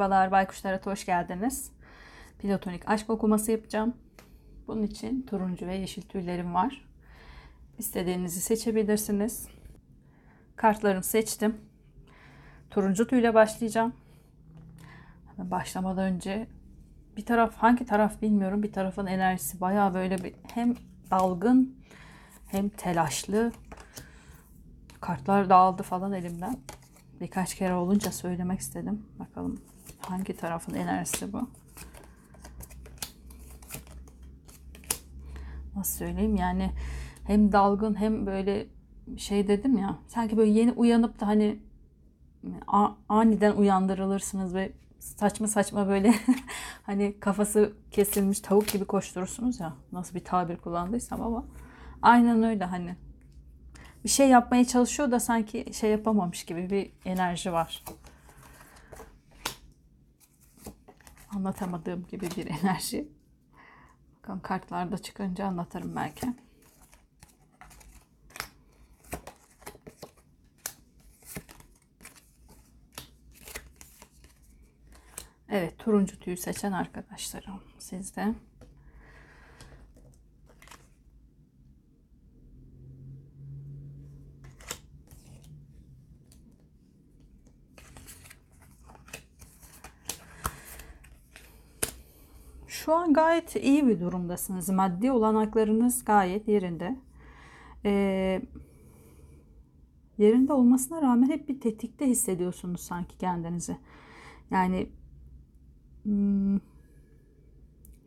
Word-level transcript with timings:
Merhabalar 0.00 0.30
Baykuş 0.30 0.60
Tarot'a 0.60 0.90
hoş 0.90 1.06
geldiniz. 1.06 1.72
Platonik 2.38 2.88
aşk 2.88 3.10
okuması 3.10 3.52
yapacağım. 3.52 3.94
Bunun 4.66 4.82
için 4.82 5.22
turuncu 5.22 5.66
ve 5.66 5.76
yeşil 5.76 6.02
tüylerim 6.02 6.54
var. 6.54 6.84
İstediğinizi 7.78 8.40
seçebilirsiniz. 8.40 9.48
Kartlarımı 10.56 11.02
seçtim. 11.02 11.56
Turuncu 12.70 13.06
tüyle 13.06 13.34
başlayacağım. 13.34 13.92
Başlamadan 15.38 16.04
önce 16.04 16.46
bir 17.16 17.26
taraf 17.26 17.54
hangi 17.56 17.86
taraf 17.86 18.22
bilmiyorum. 18.22 18.62
Bir 18.62 18.72
tarafın 18.72 19.06
enerjisi 19.06 19.60
baya 19.60 19.94
böyle 19.94 20.24
bir 20.24 20.34
hem 20.54 20.74
dalgın 21.10 21.76
hem 22.46 22.68
telaşlı. 22.68 23.52
Kartlar 25.00 25.50
dağıldı 25.50 25.82
falan 25.82 26.12
elimden 26.12 26.56
birkaç 27.20 27.54
kere 27.54 27.74
olunca 27.74 28.12
söylemek 28.12 28.60
istedim. 28.60 29.06
Bakalım 29.18 29.60
hangi 30.00 30.36
tarafın 30.36 30.74
enerjisi 30.74 31.32
bu. 31.32 31.48
Nasıl 35.76 35.98
söyleyeyim 35.98 36.36
yani 36.36 36.70
hem 37.26 37.52
dalgın 37.52 38.00
hem 38.00 38.26
böyle 38.26 38.66
şey 39.16 39.48
dedim 39.48 39.78
ya 39.78 39.98
sanki 40.08 40.36
böyle 40.36 40.50
yeni 40.50 40.72
uyanıp 40.72 41.20
da 41.20 41.26
hani 41.26 41.58
aniden 43.08 43.56
uyandırılırsınız 43.56 44.54
ve 44.54 44.72
saçma 44.98 45.48
saçma 45.48 45.88
böyle 45.88 46.14
hani 46.82 47.20
kafası 47.20 47.72
kesilmiş 47.90 48.40
tavuk 48.40 48.68
gibi 48.68 48.84
koşturursunuz 48.84 49.60
ya 49.60 49.74
nasıl 49.92 50.14
bir 50.14 50.24
tabir 50.24 50.56
kullandıysam 50.56 51.22
ama 51.22 51.44
aynen 52.02 52.42
öyle 52.42 52.64
hani 52.64 52.96
bir 54.04 54.08
şey 54.08 54.28
yapmaya 54.28 54.64
çalışıyor 54.64 55.10
da 55.10 55.20
sanki 55.20 55.66
şey 55.72 55.90
yapamamış 55.90 56.44
gibi 56.44 56.70
bir 56.70 56.92
enerji 57.04 57.52
var. 57.52 57.84
Anlatamadığım 61.36 62.06
gibi 62.06 62.28
bir 62.36 62.46
enerji. 62.46 63.08
Bakalım 64.18 64.40
kartlarda 64.40 64.98
çıkınca 64.98 65.46
anlatırım 65.46 65.96
belki. 65.96 66.34
Evet 75.48 75.78
turuncu 75.78 76.20
tüyü 76.20 76.36
seçen 76.36 76.72
arkadaşlarım 76.72 77.60
sizde. 77.78 78.34
Şu 92.90 92.96
an 92.96 93.12
gayet 93.12 93.56
iyi 93.56 93.86
bir 93.86 94.00
durumdasınız. 94.00 94.68
Maddi 94.68 95.12
olanaklarınız 95.12 96.04
gayet 96.04 96.48
yerinde. 96.48 96.96
Ee, 97.84 98.42
yerinde 100.18 100.52
olmasına 100.52 101.02
rağmen 101.02 101.28
hep 101.28 101.48
bir 101.48 101.60
tetikte 101.60 102.06
hissediyorsunuz 102.06 102.80
sanki 102.80 103.18
kendinizi. 103.18 103.76
Yani 104.50 104.90
hmm, 106.02 106.56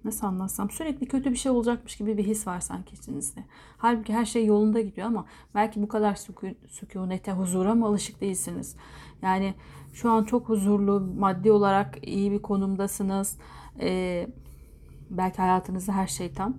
nasıl 0.04 0.28
anlatsam 0.28 0.70
sürekli 0.70 1.08
kötü 1.08 1.32
bir 1.32 1.38
şey 1.38 1.52
olacakmış 1.52 1.98
gibi 1.98 2.18
bir 2.18 2.24
his 2.24 2.48
var 2.48 2.60
sanki 2.60 2.96
içinizde. 2.96 3.44
Halbuki 3.78 4.14
her 4.14 4.26
şey 4.26 4.46
yolunda 4.46 4.82
gidiyor 4.82 5.08
ama 5.08 5.26
belki 5.56 5.82
bu 5.82 5.88
kadar 5.88 6.16
sükun, 6.16 6.56
sükunete, 6.68 7.32
huzura 7.32 7.76
mı 7.76 7.86
alışık 7.86 8.22
değilsiniz? 8.22 8.76
Yani 9.22 9.54
şu 9.94 10.10
an 10.10 10.24
çok 10.24 10.50
huzurlu, 10.50 11.00
maddi 11.20 11.52
olarak 11.52 12.08
iyi 12.08 12.32
bir 12.32 12.42
konumdasınız. 12.42 13.38
Ee, 13.80 14.28
Belki 15.18 15.38
hayatınızda 15.38 15.94
her 15.94 16.08
şey 16.08 16.34
tam. 16.34 16.58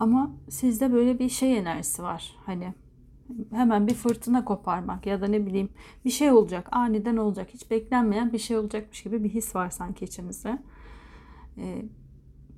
Ama 0.00 0.30
sizde 0.48 0.92
böyle 0.92 1.18
bir 1.18 1.28
şey 1.28 1.58
enerjisi 1.58 2.02
var. 2.02 2.36
Hani 2.46 2.74
hemen 3.50 3.86
bir 3.86 3.94
fırtına 3.94 4.44
koparmak 4.44 5.06
ya 5.06 5.20
da 5.20 5.26
ne 5.26 5.46
bileyim 5.46 5.68
bir 6.04 6.10
şey 6.10 6.32
olacak. 6.32 6.68
Aniden 6.72 7.16
olacak. 7.16 7.48
Hiç 7.54 7.70
beklenmeyen 7.70 8.32
bir 8.32 8.38
şey 8.38 8.56
olacakmış 8.56 9.02
gibi 9.02 9.24
bir 9.24 9.28
his 9.28 9.56
var 9.56 9.70
sanki 9.70 10.04
içinizde. 10.04 10.58
E, 11.56 11.84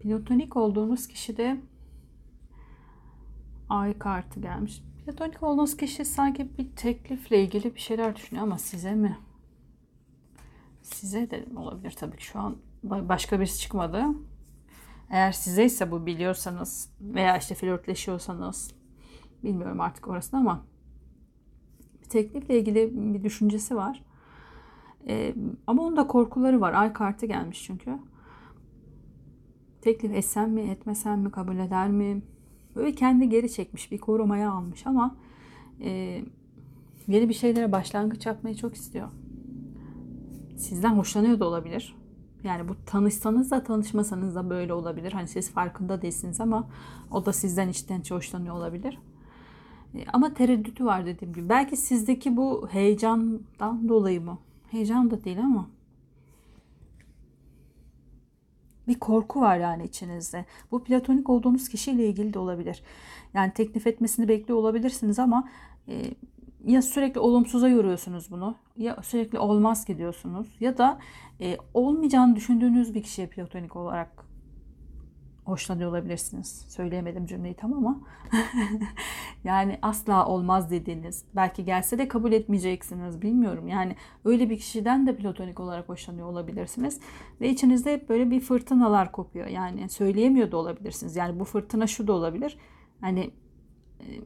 platonik 0.01 0.57
olduğunuz 0.57 1.09
kişi 1.09 1.37
de 1.37 1.61
ay 3.69 3.99
kartı 3.99 4.41
gelmiş. 4.41 4.83
Platonik 5.05 5.43
olduğunuz 5.43 5.77
kişi 5.77 6.05
sanki 6.05 6.59
bir 6.59 6.77
teklifle 6.77 7.43
ilgili 7.43 7.75
bir 7.75 7.81
şeyler 7.81 8.17
düşünüyor 8.17 8.47
ama 8.47 8.59
size 8.59 8.95
mi? 8.95 9.19
Size 10.83 11.31
de 11.31 11.45
olabilir 11.57 11.91
tabii 11.91 12.17
ki 12.17 12.25
şu 12.25 12.39
an 12.39 12.57
başka 12.83 13.41
birisi 13.41 13.61
çıkmadı. 13.61 14.05
Eğer 15.11 15.33
size 15.33 15.65
ise 15.65 15.91
bu 15.91 16.07
biliyorsanız 16.07 16.91
veya 17.01 17.37
işte 17.37 17.55
flörtleşiyorsanız 17.55 18.75
bilmiyorum 19.45 19.81
artık 19.81 20.09
orasını 20.09 20.41
ama 20.41 20.67
teklifle 22.09 22.59
ilgili 22.59 22.91
bir 23.15 23.25
düşüncesi 23.25 23.77
var. 23.77 24.03
Ee, 25.09 25.35
ama 25.67 25.83
onun 25.83 25.97
da 25.97 26.07
korkuları 26.07 26.61
var. 26.61 26.73
Ay 26.73 26.93
kartı 26.93 27.27
gelmiş 27.27 27.63
çünkü. 27.67 27.99
Teklif 29.81 30.15
etsem 30.15 30.51
mi, 30.51 30.61
etmesem 30.61 31.21
mi, 31.21 31.31
kabul 31.31 31.59
eder 31.59 31.89
mi? 31.89 32.23
Böyle 32.77 32.95
kendi 32.95 33.29
geri 33.29 33.53
çekmiş, 33.53 33.93
bir 33.93 33.99
korumaya 33.99 34.51
almış 34.51 34.87
ama 34.87 35.17
e, 35.81 36.23
yeni 37.09 37.29
bir 37.29 37.35
şeylere 37.35 37.73
başlangıç 37.73 38.27
yapmayı 38.27 38.57
çok 38.57 38.75
istiyor. 38.75 39.09
Sizden 40.57 40.95
hoşlanıyor 40.97 41.41
da 41.41 41.49
olabilir. 41.49 41.97
Yani 42.47 42.69
bu 42.69 42.77
tanışsanız 42.87 43.51
da 43.51 43.65
tanışmasanız 43.65 44.35
da 44.35 44.51
böyle 44.51 44.73
olabilir. 44.73 45.13
Hani 45.13 45.29
siz 45.29 45.51
farkında 45.51 46.03
değilsiniz 46.03 46.41
ama 46.41 46.69
o 47.11 47.27
da 47.27 47.33
sizden 47.33 47.69
içten 47.69 48.03
hoşlanıyor 48.09 48.55
olabilir. 48.55 48.99
E, 49.95 50.05
ama 50.13 50.35
tereddütü 50.35 50.85
var 50.85 51.07
dediğim 51.07 51.35
gibi. 51.35 51.49
Belki 51.49 51.77
sizdeki 51.77 52.37
bu 52.37 52.69
heyecandan 52.71 53.89
dolayı 53.89 54.21
mı? 54.21 54.39
Heyecan 54.71 55.11
da 55.11 55.25
değil 55.25 55.39
ama 55.39 55.71
bir 58.89 58.99
korku 58.99 59.41
var 59.41 59.57
yani 59.57 59.85
içinizde. 59.85 60.45
Bu 60.71 60.85
platonik 60.85 61.31
olduğunuz 61.31 61.69
kişiyle 61.69 62.09
ilgili 62.09 62.35
de 62.35 62.39
olabilir. 62.39 62.83
Yani 63.35 63.53
teklif 63.53 63.87
etmesini 63.87 64.29
bekliyor 64.29 64.59
olabilirsiniz 64.59 65.19
ama 65.19 65.49
e, 65.89 66.15
ya 66.67 66.83
sürekli 66.83 67.21
olumsuza 67.21 67.69
yoruyorsunuz 67.69 68.31
bunu 68.31 68.57
ya 68.77 68.97
sürekli 69.03 69.39
olmaz 69.39 69.85
ki 69.85 69.99
diyorsunuz 69.99 70.47
ya 70.61 70.79
da 70.79 70.99
e, 71.41 71.57
olmayacağını 71.75 72.37
düşündüğünüz 72.37 72.95
bir 72.95 73.03
kişiye 73.03 73.27
platonik 73.27 73.77
olarak 73.77 74.27
hoşlanıyor 75.45 75.91
olabilirsiniz. 75.91 76.65
Söyleyemedim 76.69 77.27
cümleyi 77.27 77.55
tam 77.55 77.73
ama 77.73 78.01
yani 79.45 79.79
asla 79.83 80.27
olmaz 80.27 80.71
dediğiniz 80.71 81.25
belki 81.37 81.65
gelse 81.65 81.99
de 81.99 82.09
kabul 82.09 82.33
etmeyeceksiniz 82.33 83.23
bilmiyorum. 83.23 83.69
Yani 83.69 83.97
öyle 84.25 84.51
bir 84.51 84.59
kişiden 84.59 85.07
de 85.07 85.17
platonik 85.17 85.61
olarak 85.61 85.89
hoşlanıyor 85.89 86.27
olabilirsiniz 86.29 87.01
ve 87.41 87.49
içinizde 87.49 87.93
hep 87.93 88.09
böyle 88.09 88.31
bir 88.31 88.41
fırtınalar 88.41 89.13
kopuyor. 89.13 89.47
Yani 89.47 89.89
söyleyemiyor 89.89 90.51
da 90.51 90.57
olabilirsiniz. 90.57 91.17
Yani 91.17 91.41
bu 91.41 91.45
fırtına 91.45 91.87
şu 91.87 92.07
da 92.07 92.13
olabilir. 92.13 92.59
Hani 93.01 93.31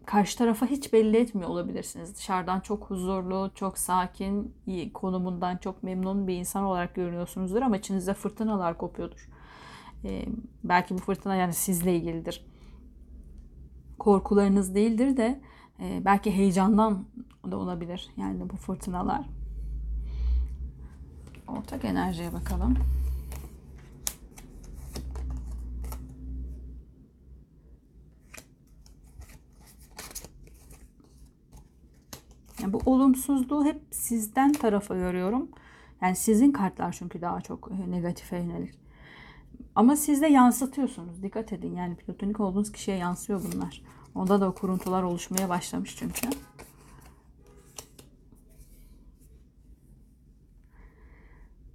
karşı 0.07 0.39
tarafa 0.39 0.67
hiç 0.67 0.93
belli 0.93 1.17
etmiyor 1.17 1.51
olabilirsiniz. 1.51 2.17
Dışarıdan 2.17 2.61
çok 2.61 2.91
huzurlu, 2.91 3.51
çok 3.55 3.79
sakin, 3.79 4.55
iyi, 4.67 4.93
konumundan 4.93 5.57
çok 5.57 5.83
memnun 5.83 6.27
bir 6.27 6.35
insan 6.37 6.65
olarak 6.65 6.95
görünüyorsunuzdur 6.95 7.63
ama 7.63 7.77
içinizde 7.77 8.15
fırtınalar 8.15 8.79
kopuyordur. 8.79 9.29
Ee, 10.05 10.27
belki 10.65 10.95
bu 10.95 10.99
fırtına 10.99 11.35
yani 11.35 11.53
sizle 11.53 11.97
ilgilidir. 11.97 12.47
Korkularınız 13.99 14.75
değildir 14.75 15.17
de 15.17 15.41
e, 15.81 16.03
belki 16.05 16.31
heyecandan 16.31 17.05
da 17.51 17.57
olabilir. 17.57 18.11
Yani 18.17 18.51
bu 18.51 18.57
fırtınalar. 18.57 19.27
Ortak 21.49 21.85
enerjiye 21.85 22.33
bakalım. 22.33 22.77
Bu 32.73 32.81
olumsuzluğu 32.87 33.65
hep 33.65 33.81
sizden 33.91 34.53
tarafa 34.53 34.95
görüyorum. 34.95 35.49
Yani 36.03 36.17
sizin 36.17 36.53
kartlar 36.53 36.93
çünkü 36.93 37.21
daha 37.21 37.41
çok 37.41 37.71
e, 37.73 37.91
negatife 37.91 38.37
yönelik. 38.37 38.75
Ama 39.75 39.97
siz 39.97 40.23
de 40.23 40.27
yansıtıyorsunuz. 40.27 41.23
Dikkat 41.23 41.53
edin. 41.53 41.77
Yani 41.77 41.97
platonik 41.97 42.41
olduğunuz 42.41 42.73
kişiye 42.73 42.97
yansıyor 42.97 43.43
bunlar. 43.53 43.83
Onda 44.15 44.41
da 44.41 44.51
kuruntular 44.51 45.03
oluşmaya 45.03 45.49
başlamış 45.49 45.97
çünkü. 45.97 46.29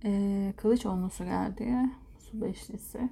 Ee, 0.04 0.54
kılıç 0.58 0.86
onlusu 0.86 1.24
geldi. 1.24 1.90
Su 2.20 2.42
beşlisi. 2.42 3.10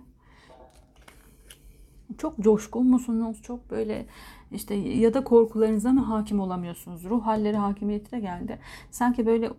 Çok 2.18 2.40
coşkun 2.40 2.88
musunuz? 2.88 3.42
Çok 3.42 3.72
böyle 3.72 4.06
işte 4.52 4.76
ya 4.76 5.14
da 5.14 5.24
korkularınıza 5.24 5.92
mı 5.92 6.02
hakim 6.02 6.40
olamıyorsunuz? 6.40 7.04
Ruh 7.04 7.26
halleri 7.26 7.58
hakimiyetine 7.58 8.20
geldi. 8.20 8.60
Sanki 8.92 9.26
böyle 9.26 9.50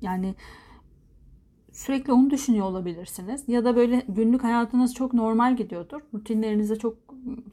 yani 0.00 0.34
sürekli 1.72 2.12
onu 2.12 2.30
düşünüyor 2.30 2.66
olabilirsiniz. 2.66 3.48
Ya 3.48 3.64
da 3.64 3.76
böyle 3.76 4.02
günlük 4.08 4.44
hayatınız 4.44 4.94
çok 4.94 5.14
normal 5.14 5.56
gidiyordur. 5.56 6.00
Rutinlerinize 6.14 6.76
çok 6.76 6.96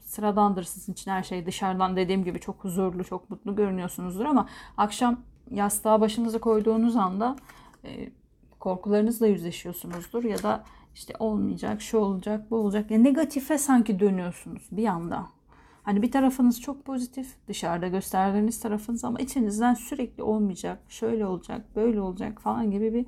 sıradandır 0.04 0.62
sizin 0.62 0.92
için 0.92 1.10
her 1.10 1.22
şey. 1.22 1.46
Dışarıdan 1.46 1.96
dediğim 1.96 2.24
gibi 2.24 2.40
çok 2.40 2.64
huzurlu, 2.64 3.04
çok 3.04 3.30
mutlu 3.30 3.56
görünüyorsunuzdur 3.56 4.24
ama 4.24 4.48
akşam 4.76 5.20
yastığa 5.50 6.00
başınızı 6.00 6.38
koyduğunuz 6.38 6.96
anda 6.96 7.36
e, 7.84 8.10
korkularınızla 8.60 9.26
yüzleşiyorsunuzdur 9.26 10.24
ya 10.24 10.42
da 10.42 10.64
işte 10.94 11.14
olmayacak, 11.18 11.82
şu 11.82 11.98
olacak, 11.98 12.50
bu 12.50 12.56
olacak. 12.56 12.90
Yani 12.90 13.04
negatife 13.04 13.58
sanki 13.58 14.00
dönüyorsunuz 14.00 14.68
bir 14.72 14.86
anda. 14.86 15.26
Hani 15.82 16.02
bir 16.02 16.10
tarafınız 16.10 16.60
çok 16.60 16.84
pozitif 16.84 17.28
dışarıda 17.48 17.88
gösterdiğiniz 17.88 18.60
tarafınız 18.60 19.04
ama 19.04 19.18
içinizden 19.18 19.74
sürekli 19.74 20.22
olmayacak, 20.22 20.78
şöyle 20.88 21.26
olacak, 21.26 21.76
böyle 21.76 22.00
olacak 22.00 22.40
falan 22.40 22.70
gibi 22.70 22.94
bir 22.94 23.06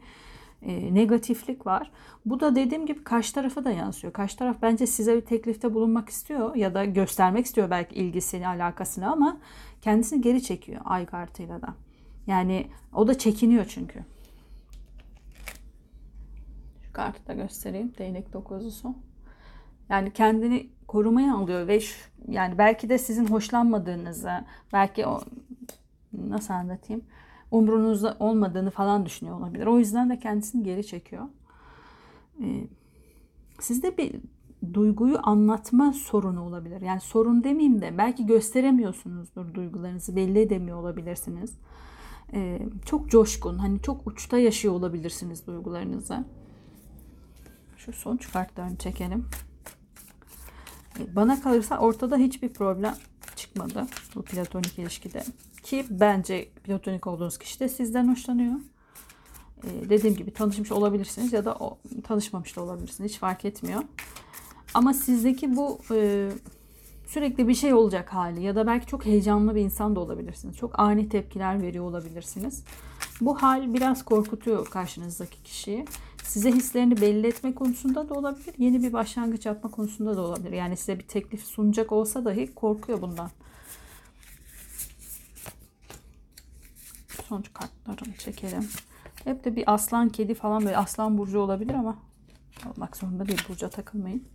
e, 0.62 0.94
negatiflik 0.94 1.66
var. 1.66 1.90
Bu 2.26 2.40
da 2.40 2.56
dediğim 2.56 2.86
gibi 2.86 3.04
karşı 3.04 3.34
tarafa 3.34 3.64
da 3.64 3.70
yansıyor. 3.70 4.12
Karşı 4.12 4.36
taraf 4.38 4.56
bence 4.62 4.86
size 4.86 5.16
bir 5.16 5.20
teklifte 5.20 5.74
bulunmak 5.74 6.08
istiyor 6.08 6.54
ya 6.56 6.74
da 6.74 6.84
göstermek 6.84 7.46
istiyor 7.46 7.70
belki 7.70 7.94
ilgisini, 7.94 8.48
alakasını 8.48 9.12
ama 9.12 9.36
kendisini 9.82 10.20
geri 10.20 10.42
çekiyor 10.42 10.80
ay 10.84 11.06
kartıyla 11.06 11.62
da. 11.62 11.74
Yani 12.26 12.66
o 12.94 13.06
da 13.06 13.18
çekiniyor 13.18 13.64
çünkü. 13.68 14.13
Kartı 16.94 17.26
da 17.26 17.34
göstereyim. 17.34 17.92
Değnek 17.98 18.32
dokuzusu. 18.32 18.94
Yani 19.88 20.12
kendini 20.12 20.70
korumaya 20.88 21.36
alıyor 21.36 21.68
ve 21.68 21.80
şu, 21.80 21.96
yani 22.28 22.58
belki 22.58 22.88
de 22.88 22.98
sizin 22.98 23.26
hoşlanmadığınızı, 23.26 24.30
belki 24.72 25.06
o 25.06 25.20
nasıl 26.12 26.54
anlatayım? 26.54 27.04
umrunuzda 27.54 28.16
olmadığını 28.18 28.70
falan 28.70 29.06
düşünüyor 29.06 29.38
olabilir. 29.38 29.66
O 29.66 29.78
yüzden 29.78 30.10
de 30.10 30.18
kendisini 30.18 30.62
geri 30.62 30.86
çekiyor. 30.86 31.24
Ee, 32.40 32.68
sizde 33.60 33.98
bir 33.98 34.20
duyguyu 34.74 35.18
anlatma 35.22 35.92
sorunu 35.92 36.42
olabilir. 36.42 36.80
Yani 36.80 37.00
sorun 37.00 37.44
demeyeyim 37.44 37.82
de 37.82 37.98
belki 37.98 38.26
gösteremiyorsunuzdur 38.26 39.54
duygularınızı, 39.54 40.16
belli 40.16 40.38
edemiyor 40.38 40.78
olabilirsiniz. 40.78 41.58
Ee, 42.32 42.58
çok 42.86 43.10
coşkun, 43.10 43.58
hani 43.58 43.82
çok 43.82 44.06
uçta 44.06 44.38
yaşıyor 44.38 44.74
olabilirsiniz 44.74 45.46
duygularınızı. 45.46 46.24
Şu 47.84 47.92
sonuç 47.92 48.32
kartlarını 48.32 48.76
çekelim. 48.76 49.26
Ee, 50.98 51.16
bana 51.16 51.40
kalırsa 51.40 51.78
ortada 51.78 52.16
hiçbir 52.16 52.48
problem 52.48 52.94
çıkmadı 53.36 53.86
bu 54.14 54.22
platonik 54.22 54.78
ilişkide. 54.78 55.24
Ki 55.62 55.86
bence 55.90 56.48
platonik 56.64 57.06
olduğunuz 57.06 57.38
kişi 57.38 57.60
de 57.60 57.68
sizden 57.68 58.08
hoşlanıyor. 58.08 58.54
Ee, 59.64 59.88
dediğim 59.88 60.16
gibi 60.16 60.32
tanışmış 60.32 60.72
olabilirsiniz 60.72 61.32
ya 61.32 61.44
da 61.44 61.54
o, 61.54 61.78
tanışmamış 62.04 62.56
da 62.56 62.62
olabilirsiniz. 62.62 63.10
Hiç 63.10 63.18
fark 63.18 63.44
etmiyor. 63.44 63.82
Ama 64.74 64.94
sizdeki 64.94 65.56
bu 65.56 65.78
e, 65.94 66.28
sürekli 67.06 67.48
bir 67.48 67.54
şey 67.54 67.74
olacak 67.74 68.14
hali 68.14 68.42
ya 68.42 68.56
da 68.56 68.66
belki 68.66 68.86
çok 68.86 69.04
heyecanlı 69.04 69.54
bir 69.54 69.60
insan 69.60 69.96
da 69.96 70.00
olabilirsiniz. 70.00 70.56
Çok 70.56 70.78
ani 70.78 71.08
tepkiler 71.08 71.62
veriyor 71.62 71.84
olabilirsiniz. 71.84 72.64
Bu 73.20 73.42
hal 73.42 73.74
biraz 73.74 74.04
korkutuyor 74.04 74.66
karşınızdaki 74.66 75.42
kişiyi. 75.42 75.84
Size 76.24 76.52
hislerini 76.52 77.00
belli 77.00 77.26
etme 77.26 77.54
konusunda 77.54 78.08
da 78.08 78.14
olabilir. 78.14 78.54
Yeni 78.58 78.82
bir 78.82 78.92
başlangıç 78.92 79.46
yapma 79.46 79.70
konusunda 79.70 80.16
da 80.16 80.20
olabilir. 80.20 80.52
Yani 80.52 80.76
size 80.76 80.98
bir 80.98 81.08
teklif 81.08 81.44
sunacak 81.44 81.92
olsa 81.92 82.24
dahi 82.24 82.54
korkuyor 82.54 83.02
bundan. 83.02 83.30
sonuç 87.28 87.52
kartlarını 87.52 88.16
çekelim. 88.16 88.68
Hep 89.24 89.44
de 89.44 89.56
bir 89.56 89.74
aslan, 89.74 90.08
kedi 90.08 90.34
falan 90.34 90.64
böyle 90.64 90.76
aslan 90.76 91.18
burcu 91.18 91.38
olabilir 91.38 91.74
ama 91.74 91.98
olmak 92.66 92.96
zorunda 92.96 93.28
değil. 93.28 93.42
Burca 93.48 93.70
takılmayın. 93.70 94.28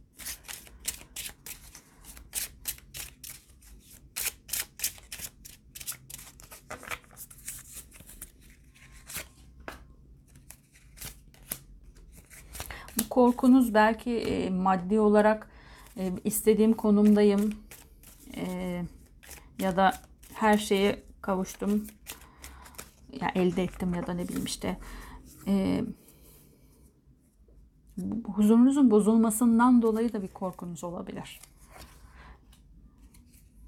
Bu 13.00 13.09
korkunuz 13.20 13.74
belki 13.74 14.12
e, 14.12 14.50
maddi 14.50 15.00
olarak 15.00 15.50
e, 15.98 16.12
istediğim 16.24 16.74
konumdayım 16.74 17.54
e, 18.36 18.46
ya 19.62 19.76
da 19.76 19.94
her 20.34 20.58
şeye 20.58 21.04
kavuştum 21.22 21.88
ya 23.22 23.32
elde 23.36 23.64
ettim 23.64 23.94
ya 23.94 24.08
da 24.08 24.14
ne 24.14 24.28
bileyim 24.28 24.46
işte 24.46 24.78
e, 25.48 25.84
huzurunuzun 28.36 28.92
bozulmasından 28.92 29.82
dolayı 29.82 30.14
da 30.14 30.22
bir 30.22 30.28
korkunuz 30.28 30.84
olabilir. 30.84 31.40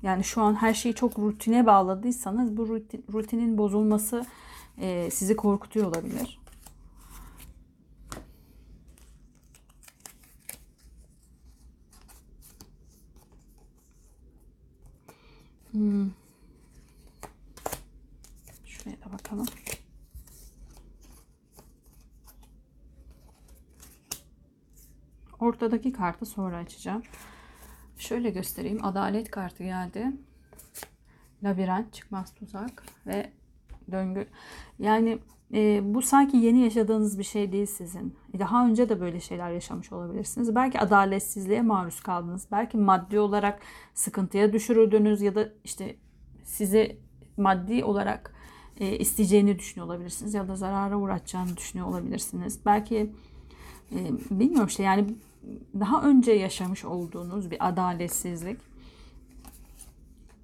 Yani 0.01 0.23
şu 0.23 0.41
an 0.41 0.53
her 0.53 0.73
şeyi 0.73 0.95
çok 0.95 1.19
rutine 1.19 1.65
bağladıysanız 1.65 2.57
bu 2.57 2.67
rutin, 2.67 3.05
rutinin 3.13 3.57
bozulması 3.57 4.25
e, 4.77 5.11
sizi 5.11 5.35
korkutuyor 5.35 5.87
olabilir. 5.87 6.40
Hmm. 15.81 16.11
Şuraya 18.65 18.97
da 19.01 19.11
bakalım. 19.13 19.45
Ortadaki 25.39 25.93
kartı 25.93 26.25
sonra 26.25 26.57
açacağım. 26.57 27.03
Şöyle 27.97 28.29
göstereyim. 28.29 28.85
Adalet 28.85 29.31
kartı 29.31 29.63
geldi. 29.63 30.11
Labirent, 31.43 31.93
çıkmaz 31.93 32.33
tuzak 32.33 32.83
ve 33.07 33.31
döngü. 33.91 34.27
Yani 34.79 35.19
e, 35.53 35.81
bu 35.83 36.01
sanki 36.01 36.37
yeni 36.37 36.59
yaşadığınız 36.59 37.19
bir 37.19 37.23
şey 37.23 37.51
değil 37.51 37.65
sizin. 37.65 38.15
Daha 38.39 38.67
önce 38.67 38.89
de 38.89 38.99
böyle 38.99 39.19
şeyler 39.19 39.51
yaşamış 39.51 39.91
olabilirsiniz. 39.91 40.55
Belki 40.55 40.79
adaletsizliğe 40.79 41.61
maruz 41.61 41.99
kaldınız. 41.99 42.47
Belki 42.51 42.77
maddi 42.77 43.19
olarak 43.19 43.59
sıkıntıya 43.93 44.53
düşürüldünüz 44.53 45.21
ya 45.21 45.35
da 45.35 45.49
işte 45.63 45.95
sizi 46.43 46.97
maddi 47.37 47.83
olarak 47.83 48.35
e, 48.79 48.97
isteyeceğini 48.97 49.59
düşünüyor 49.59 49.87
olabilirsiniz 49.87 50.33
ya 50.33 50.47
da 50.47 50.55
zarara 50.55 50.97
uğratacağını 50.97 51.57
düşünüyor 51.57 51.87
olabilirsiniz. 51.87 52.59
Belki 52.65 53.11
e, 53.91 53.97
bilmiyorum 54.31 54.67
işte 54.67 54.83
yani 54.83 55.05
daha 55.79 56.03
önce 56.03 56.31
yaşamış 56.31 56.85
olduğunuz 56.85 57.51
bir 57.51 57.67
adaletsizlik 57.67 58.70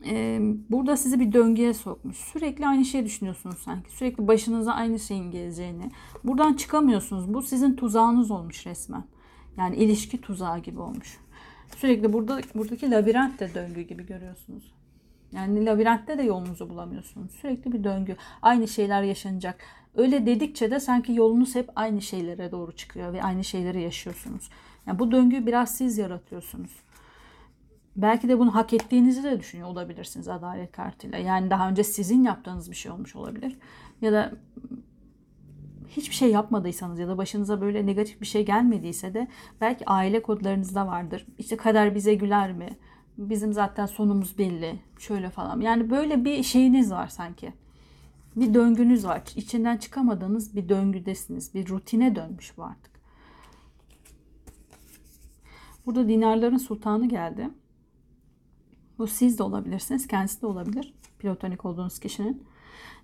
e, 0.06 0.40
burada 0.70 0.98
sizi 0.98 1.20
bir 1.20 1.34
döngüye 1.34 1.74
sokmuş. 1.74 2.18
Sürekli 2.18 2.68
aynı 2.68 2.86
şeyi 2.86 3.06
düşünüyorsunuz 3.06 3.58
sanki. 3.58 3.92
Sürekli 3.92 4.28
başınıza 4.28 4.72
aynı 4.72 5.00
şeyin 5.00 5.32
geleceğini. 5.32 5.92
Buradan 6.24 6.54
çıkamıyorsunuz. 6.54 7.34
Bu 7.34 7.42
sizin 7.42 7.76
tuzağınız 7.76 8.32
olmuş 8.32 8.68
resmen. 8.68 9.04
Yani 9.58 9.76
ilişki 9.76 10.22
tuzağı 10.22 10.60
gibi 10.60 10.80
olmuş. 10.80 11.18
Sürekli 11.78 12.14
burada 12.14 12.42
buradaki 12.56 12.92
labirent 12.92 13.40
de 13.40 13.54
döngü 13.54 13.82
gibi 13.82 14.06
görüyorsunuz. 14.06 14.74
Yani 15.32 15.66
labirentte 15.66 16.18
de 16.18 16.24
yolunuzu 16.24 16.70
bulamıyorsunuz. 16.70 17.32
Sürekli 17.32 17.72
bir 17.72 17.84
döngü. 17.84 18.16
Aynı 18.42 18.68
şeyler 18.68 19.04
yaşanacak. 19.04 19.60
Öyle 19.96 20.26
dedikçe 20.26 20.72
de 20.72 20.80
sanki 20.80 21.14
yolunuz 21.14 21.56
hep 21.56 21.70
aynı 21.76 22.02
şeylere 22.02 22.52
doğru 22.52 22.72
çıkıyor 22.72 23.14
ve 23.14 23.24
aynı 23.24 23.44
şeyleri 23.44 23.82
yaşıyorsunuz. 23.82 24.50
Yani 24.88 25.00
bu 25.00 25.12
döngüyü 25.12 25.46
biraz 25.46 25.76
siz 25.78 25.98
yaratıyorsunuz. 25.98 26.72
Belki 27.98 28.30
de 28.30 28.40
bunu 28.40 28.56
hak 28.56 28.74
ettiğinizi 28.74 29.24
de 29.24 29.40
düşünüyor 29.40 29.70
olabilirsiniz 29.70 30.28
adalet 30.28 30.72
kartıyla. 30.72 31.18
Yani 31.18 31.50
daha 31.50 31.70
önce 31.70 31.84
sizin 31.84 32.24
yaptığınız 32.24 32.72
bir 32.72 32.76
şey 32.76 32.92
olmuş 32.92 33.16
olabilir. 33.16 33.58
Ya 34.02 34.12
da 34.12 34.32
hiçbir 35.88 36.16
şey 36.16 36.32
yapmadıysanız 36.32 37.00
ya 37.00 37.08
da 37.08 37.18
başınıza 37.18 37.62
böyle 37.62 37.86
negatif 37.86 38.22
bir 38.22 38.26
şey 38.26 38.46
gelmediyse 38.46 39.14
de 39.14 39.28
belki 39.62 39.86
aile 39.86 40.22
kodlarınızda 40.22 40.88
vardır. 40.88 41.26
İşte 41.38 41.58
kader 41.58 41.96
bize 41.96 42.16
güler 42.16 42.54
mi? 42.54 42.70
bizim 43.18 43.54
zaten 43.54 43.86
sonumuz 43.86 44.38
belli. 44.38 44.80
Şöyle 45.00 45.30
falan. 45.30 45.62
Yani 45.62 45.90
böyle 45.90 46.26
bir 46.26 46.44
şeyiniz 46.44 46.92
var 46.92 47.08
sanki. 47.08 47.54
Bir 48.36 48.54
döngünüz 48.54 49.06
var. 49.06 49.22
İçinden 49.36 49.78
çıkamadığınız 49.78 50.56
bir 50.56 50.70
döngüdesiniz. 50.70 51.54
Bir 51.54 51.68
rutine 51.68 52.16
dönmüş 52.16 52.58
bu 52.58 52.64
artık. 52.64 52.92
Burada 55.86 56.08
dinarların 56.08 56.58
sultanı 56.58 57.10
geldi. 57.10 57.50
Bu 59.00 59.08
siz 59.08 59.40
de 59.40 59.44
olabilirsiniz. 59.44 60.08
Kendisi 60.08 60.42
de 60.42 60.48
olabilir. 60.48 60.94
Platonik 61.20 61.66
olduğunuz 61.66 62.00
kişinin. 62.00 62.44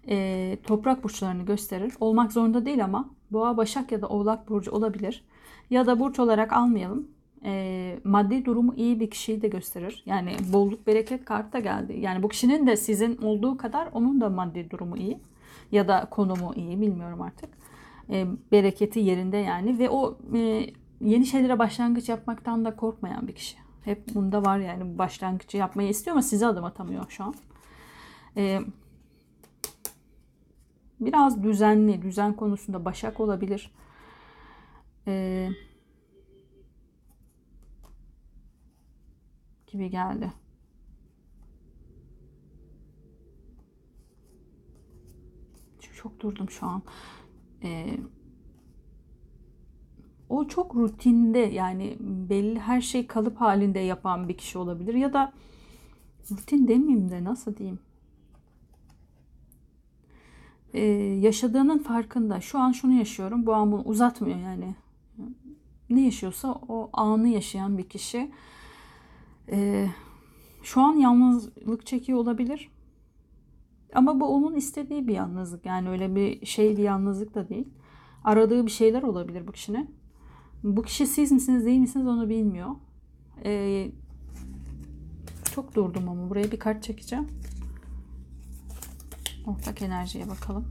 E, 0.07 0.57
toprak 0.63 1.03
burçlarını 1.03 1.43
gösterir. 1.45 1.93
Olmak 1.99 2.31
zorunda 2.31 2.65
değil 2.65 2.83
ama 2.83 3.09
boğa, 3.31 3.57
başak 3.57 3.91
ya 3.91 4.01
da 4.01 4.07
oğlak 4.07 4.49
burcu 4.49 4.71
olabilir. 4.71 5.23
Ya 5.69 5.85
da 5.85 5.99
burç 5.99 6.19
olarak 6.19 6.53
almayalım 6.53 7.07
e, 7.45 7.99
maddi 8.03 8.45
durumu 8.45 8.73
iyi 8.75 8.99
bir 8.99 9.09
kişiyi 9.09 9.41
de 9.41 9.47
gösterir. 9.47 10.03
Yani 10.05 10.35
bolluk 10.53 10.87
bereket 10.87 11.25
kartı 11.25 11.53
da 11.53 11.59
geldi. 11.59 11.97
Yani 11.99 12.23
bu 12.23 12.29
kişinin 12.29 12.67
de 12.67 12.77
sizin 12.77 13.17
olduğu 13.17 13.57
kadar 13.57 13.89
onun 13.93 14.21
da 14.21 14.29
maddi 14.29 14.69
durumu 14.69 14.97
iyi. 14.97 15.19
Ya 15.71 15.87
da 15.87 16.07
konumu 16.11 16.53
iyi 16.55 16.81
bilmiyorum 16.81 17.21
artık. 17.21 17.49
E, 18.09 18.27
bereketi 18.51 18.99
yerinde 18.99 19.37
yani 19.37 19.79
ve 19.79 19.89
o 19.89 20.17
e, 20.35 20.65
yeni 21.01 21.25
şeylere 21.25 21.59
başlangıç 21.59 22.09
yapmaktan 22.09 22.65
da 22.65 22.75
korkmayan 22.75 23.27
bir 23.27 23.35
kişi. 23.35 23.62
Hep 23.85 24.15
bunda 24.15 24.45
var 24.45 24.57
yani 24.57 24.97
başlangıcı 24.97 25.57
yapmayı 25.57 25.89
istiyor 25.89 26.15
ama 26.15 26.23
size 26.23 26.47
adım 26.47 26.63
atamıyor 26.63 27.05
şu 27.09 27.23
an. 27.23 27.35
E, 28.37 28.61
biraz 30.99 31.43
düzenli, 31.43 32.01
düzen 32.01 32.33
konusunda 32.33 32.85
başak 32.85 33.19
olabilir. 33.19 33.71
E, 35.07 35.49
gibi 39.67 39.89
geldi. 39.89 40.33
Çok 46.03 46.19
durdum 46.19 46.49
şu 46.49 46.65
an. 46.65 46.83
Ee, 47.63 47.97
o 50.33 50.47
çok 50.47 50.75
rutinde 50.75 51.39
yani 51.39 51.97
belli 51.99 52.59
her 52.59 52.81
şey 52.81 53.07
kalıp 53.07 53.41
halinde 53.41 53.79
yapan 53.79 54.29
bir 54.29 54.37
kişi 54.37 54.57
olabilir. 54.57 54.93
Ya 54.93 55.13
da 55.13 55.33
rutin 56.31 56.67
demeyeyim 56.67 57.09
de 57.11 57.23
nasıl 57.23 57.55
diyeyim? 57.55 57.79
Ee, 60.73 60.81
yaşadığının 61.21 61.77
farkında. 61.77 62.41
Şu 62.41 62.59
an 62.59 62.71
şunu 62.71 62.93
yaşıyorum 62.93 63.45
bu 63.45 63.53
an 63.53 63.71
bunu 63.71 63.81
uzatmıyor 63.81 64.39
yani. 64.39 64.75
Ne 65.89 66.01
yaşıyorsa 66.01 66.51
o 66.67 66.89
anı 66.93 67.27
yaşayan 67.27 67.77
bir 67.77 67.89
kişi. 67.89 68.31
Ee, 69.49 69.87
şu 70.63 70.81
an 70.81 70.93
yalnızlık 70.93 71.85
çekiyor 71.85 72.19
olabilir. 72.19 72.71
Ama 73.93 74.19
bu 74.19 74.27
onun 74.27 74.55
istediği 74.55 75.07
bir 75.07 75.13
yalnızlık. 75.13 75.65
Yani 75.65 75.89
öyle 75.89 76.15
bir 76.15 76.45
şey 76.45 76.77
bir 76.77 76.83
yalnızlık 76.83 77.35
da 77.35 77.49
değil. 77.49 77.67
Aradığı 78.23 78.65
bir 78.65 78.71
şeyler 78.71 79.03
olabilir 79.03 79.47
bu 79.47 79.51
kişinin 79.51 80.02
bu 80.63 80.81
kişi 80.81 81.07
siz 81.07 81.31
misiniz 81.31 81.65
değil 81.65 81.79
misiniz 81.79 82.07
onu 82.07 82.29
bilmiyor. 82.29 82.69
Ee, 83.45 83.91
çok 85.55 85.75
durdum 85.75 86.09
ama 86.09 86.29
buraya 86.29 86.51
bir 86.51 86.59
kart 86.59 86.83
çekeceğim. 86.83 87.27
Ortak 89.45 89.81
enerjiye 89.81 90.29
bakalım. 90.29 90.67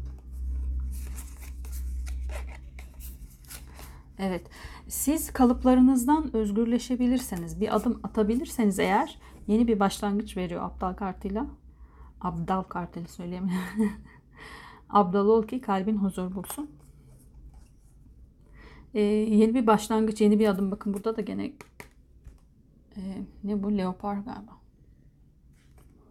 Evet. 4.18 4.46
Siz 4.88 5.32
kalıplarınızdan 5.32 6.37
özgürleşebilirseniz, 6.37 7.61
bir 7.61 7.76
adım 7.76 8.00
atabilirseniz 8.02 8.78
eğer 8.78 9.18
yeni 9.46 9.68
bir 9.68 9.80
başlangıç 9.80 10.37
veriyor 10.37 10.62
Abdal 10.62 10.94
kartıyla. 10.94 11.46
Abdal 12.20 12.62
kartıyla 12.62 13.08
söyleyemiyorum. 13.08 13.66
Abdal 14.90 15.26
ol 15.26 15.46
ki 15.46 15.61
kalbin 15.61 15.96
huzur 15.96 16.34
bulsun. 16.34 16.70
Ee, 18.94 19.00
yeni 19.00 19.54
bir 19.54 19.66
başlangıç, 19.66 20.20
yeni 20.20 20.38
bir 20.38 20.49
adım. 20.49 20.70
Bakın 20.70 20.94
burada 20.94 21.16
da 21.16 21.20
gene 21.20 21.52
e, 22.96 23.00
ne 23.44 23.62
bu? 23.62 23.78
Leopar 23.78 24.14
galiba. 24.14 24.52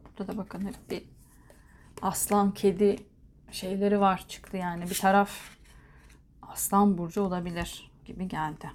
Burada 0.06 0.34
da 0.34 0.38
bakın 0.38 0.66
hep 0.66 0.76
bir 0.90 1.04
aslan, 2.02 2.54
kedi 2.54 2.96
şeyleri 3.52 4.00
var 4.00 4.26
çıktı 4.28 4.58
yani. 4.58 4.90
Bir 4.90 4.96
taraf 4.96 5.32
aslan 6.42 6.98
burcu 6.98 7.22
olabilir 7.22 7.92
gibi 8.06 8.28
geldi. 8.28 8.72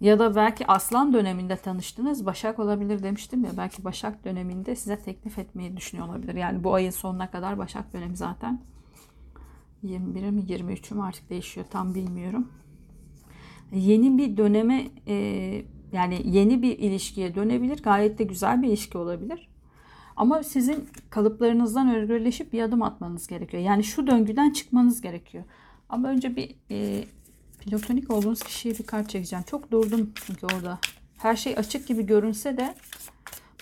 Ya 0.00 0.18
da 0.18 0.36
belki 0.36 0.66
aslan 0.66 1.12
döneminde 1.12 1.56
tanıştınız. 1.56 2.26
Başak 2.26 2.58
olabilir 2.58 3.02
demiştim 3.02 3.44
ya. 3.44 3.50
Belki 3.56 3.84
Başak 3.84 4.24
döneminde 4.24 4.76
size 4.76 4.98
teklif 4.98 5.38
etmeyi 5.38 5.76
düşünüyor 5.76 6.08
olabilir. 6.08 6.34
Yani 6.34 6.64
bu 6.64 6.74
ayın 6.74 6.90
sonuna 6.90 7.30
kadar 7.30 7.58
Başak 7.58 7.92
dönemi 7.92 8.16
zaten. 8.16 8.60
21'e 9.84 10.30
mi 10.30 10.40
23'ü 10.40 10.94
mü 10.94 11.02
artık 11.02 11.30
değişiyor 11.30 11.66
tam 11.70 11.94
bilmiyorum. 11.94 12.48
Yeni 13.72 14.18
bir 14.18 14.36
döneme 14.36 14.88
e, 15.06 15.14
yani 15.92 16.20
yeni 16.24 16.62
bir 16.62 16.78
ilişkiye 16.78 17.34
dönebilir. 17.34 17.82
Gayet 17.82 18.18
de 18.18 18.24
güzel 18.24 18.62
bir 18.62 18.68
ilişki 18.68 18.98
olabilir. 18.98 19.48
Ama 20.16 20.42
sizin 20.42 20.88
kalıplarınızdan 21.10 21.94
özgürleşip 21.94 22.52
bir 22.52 22.62
adım 22.62 22.82
atmanız 22.82 23.26
gerekiyor. 23.26 23.62
Yani 23.62 23.84
şu 23.84 24.06
döngüden 24.06 24.50
çıkmanız 24.50 25.00
gerekiyor. 25.00 25.44
Ama 25.88 26.08
önce 26.08 26.36
bir 26.36 26.54
e, 26.70 27.04
platonik 27.58 28.10
olduğunuz 28.10 28.42
kişiye 28.42 28.74
bir 28.78 28.86
kart 28.86 29.08
çekeceğim. 29.08 29.44
Çok 29.50 29.70
durdum 29.70 30.10
çünkü 30.14 30.46
orada. 30.46 30.78
Her 31.18 31.36
şey 31.36 31.54
açık 31.56 31.88
gibi 31.88 32.06
görünse 32.06 32.56
de 32.56 32.74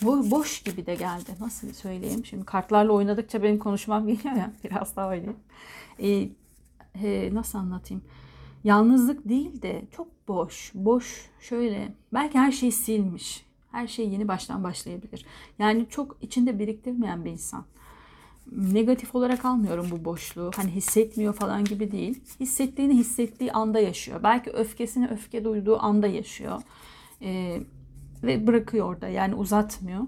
bu 0.02 0.30
boş 0.30 0.62
gibi 0.62 0.87
de 0.87 0.95
geldi. 0.95 1.30
Nasıl 1.40 1.73
söyleyeyim? 1.73 2.25
Şimdi 2.25 2.45
kartlarla 2.45 2.92
oynadıkça 2.92 3.42
benim 3.42 3.59
konuşmam 3.59 4.07
geliyor 4.07 4.35
ya. 4.37 4.52
Biraz 4.64 4.97
daha 4.97 5.12
öyle 5.12 5.33
e, 5.99 6.28
e, 7.02 7.35
nasıl 7.35 7.59
anlatayım? 7.59 8.02
Yalnızlık 8.64 9.28
değil 9.28 9.62
de 9.62 9.83
çok 9.97 10.28
boş, 10.28 10.73
boş 10.75 11.30
şöyle 11.40 11.95
belki 12.12 12.38
her 12.38 12.52
şeyi 12.52 12.73
silmiş. 12.73 13.47
Her 13.73 13.87
şey 13.87 14.09
yeni 14.09 14.28
baştan 14.28 14.64
başlayabilir. 14.64 15.26
Yani 15.59 15.87
çok 15.90 16.16
içinde 16.21 16.59
biriktirmeyen 16.59 17.25
bir 17.25 17.30
insan. 17.30 17.64
Negatif 18.52 19.14
olarak 19.14 19.45
almıyorum 19.45 19.87
bu 19.90 20.04
boşluğu. 20.04 20.50
Hani 20.57 20.71
hissetmiyor 20.71 21.35
falan 21.35 21.64
gibi 21.64 21.90
değil. 21.90 22.23
Hissettiğini 22.40 22.95
hissettiği 22.97 23.52
anda 23.52 23.80
yaşıyor. 23.80 24.23
Belki 24.23 24.50
öfkesini 24.50 25.09
öfke 25.09 25.45
duyduğu 25.45 25.83
anda 25.83 26.07
yaşıyor. 26.07 26.62
Ee, 27.23 27.61
ve 28.22 28.46
bırakıyor 28.46 28.86
orada. 28.86 29.08
Yani 29.08 29.34
uzatmıyor 29.34 30.02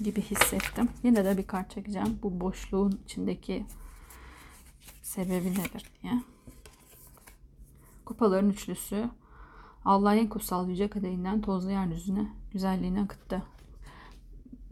gibi 0.00 0.22
hissettim. 0.22 0.88
Yine 1.02 1.24
de 1.24 1.38
bir 1.38 1.46
kart 1.46 1.70
çekeceğim. 1.70 2.18
Bu 2.22 2.40
boşluğun 2.40 3.00
içindeki 3.04 3.66
sebebi 5.02 5.50
nedir 5.50 5.90
diye. 6.02 6.12
Kupaların 8.04 8.50
üçlüsü. 8.50 9.10
Allah 9.84 10.14
en 10.14 10.28
kutsal 10.28 10.68
yüce 10.68 10.88
kadehinden 10.88 11.40
tozlu 11.40 11.70
yeryüzüne 11.70 12.26
güzelliğine 12.52 13.02
akıttı. 13.02 13.42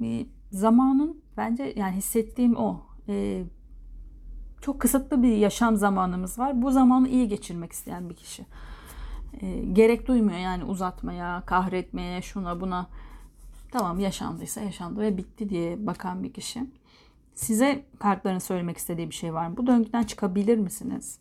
Bir 0.00 0.26
zamanın 0.50 1.22
bence 1.36 1.72
yani 1.76 1.96
hissettiğim 1.96 2.56
o. 2.56 2.82
Ee, 3.08 3.44
çok 4.60 4.80
kısıtlı 4.80 5.22
bir 5.22 5.36
yaşam 5.36 5.76
zamanımız 5.76 6.38
var. 6.38 6.62
Bu 6.62 6.70
zamanı 6.70 7.08
iyi 7.08 7.28
geçirmek 7.28 7.72
isteyen 7.72 8.10
bir 8.10 8.14
kişi. 8.14 8.46
Ee, 9.40 9.64
gerek 9.72 10.08
duymuyor 10.08 10.38
yani 10.38 10.64
uzatmaya, 10.64 11.42
kahretmeye, 11.46 12.22
şuna 12.22 12.60
buna 12.60 12.86
Tamam 13.74 14.00
yaşandıysa 14.00 14.60
yaşandı 14.60 15.00
ve 15.00 15.16
bitti 15.16 15.48
diye 15.48 15.86
bakan 15.86 16.22
bir 16.22 16.32
kişi. 16.32 16.70
Size 17.34 17.84
kartların 17.98 18.38
söylemek 18.38 18.76
istediği 18.76 19.10
bir 19.10 19.14
şey 19.14 19.34
var 19.34 19.46
mı? 19.46 19.56
Bu 19.56 19.66
döngüden 19.66 20.02
çıkabilir 20.02 20.58
misiniz? 20.58 21.18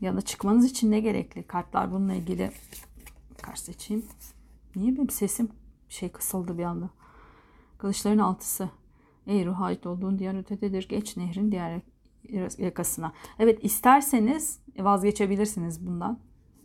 Ya 0.00 0.16
da 0.16 0.20
çıkmanız 0.20 0.64
için 0.64 0.90
ne 0.90 1.00
gerekli? 1.00 1.42
Kartlar 1.42 1.92
bununla 1.92 2.14
ilgili 2.14 2.50
kart 3.42 3.58
seçeyim. 3.58 4.04
Niye 4.76 4.96
benim 4.96 5.10
sesim 5.10 5.48
şey 5.88 6.08
kısıldı 6.08 6.58
bir 6.58 6.64
anda? 6.64 6.90
Kılıçların 7.78 8.18
altısı. 8.18 8.68
Ey 9.26 9.46
ruh 9.46 9.60
ait 9.60 9.86
olduğun 9.86 10.18
diğer 10.18 10.38
ötededir. 10.38 10.88
Geç 10.88 11.16
nehrin 11.16 11.52
diğer 11.52 11.80
yakasına. 12.58 13.12
Evet 13.38 13.64
isterseniz 13.64 14.58
vazgeçebilirsiniz 14.78 15.86
bundan. 15.86 16.18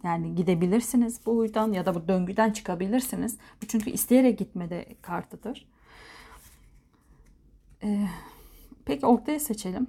Yani 0.04 0.36
gidebilirsiniz 0.36 1.26
bu 1.26 1.38
huydan 1.38 1.74
ya 1.74 1.86
da 1.86 1.96
bu 1.96 2.08
döngüden 2.08 2.52
çıkabilirsiniz. 2.52 3.38
Bu 3.62 3.68
çünkü 3.68 3.90
isteyerek 3.90 4.40
gitmede 4.40 4.86
kartıdır. 5.02 5.68
Ee, 7.84 8.08
peki 8.86 9.06
ortaya 9.06 9.40
seçelim. 9.40 9.88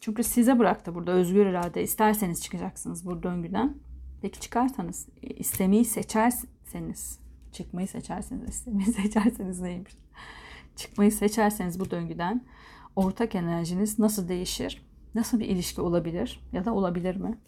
Çünkü 0.00 0.24
size 0.24 0.58
bıraktı 0.58 0.94
burada 0.94 1.12
özgür 1.12 1.46
irade. 1.46 1.82
İsterseniz 1.82 2.42
çıkacaksınız 2.42 3.06
bu 3.06 3.22
döngüden. 3.22 3.76
Peki 4.22 4.40
çıkarsanız, 4.40 5.08
istemeyi 5.22 5.84
seçerseniz, 5.84 7.18
çıkmayı 7.52 7.88
seçerseniz, 7.88 8.48
istemeyi 8.48 8.86
seçerseniz 8.92 9.60
neymiş? 9.60 9.96
Çıkmayı 10.76 11.12
seçerseniz 11.12 11.80
bu 11.80 11.90
döngüden 11.90 12.44
ortak 12.96 13.34
enerjiniz 13.34 13.98
nasıl 13.98 14.28
değişir? 14.28 14.86
Nasıl 15.14 15.40
bir 15.40 15.46
ilişki 15.46 15.80
olabilir 15.80 16.40
ya 16.52 16.64
da 16.64 16.74
olabilir 16.74 17.16
mi? 17.16 17.38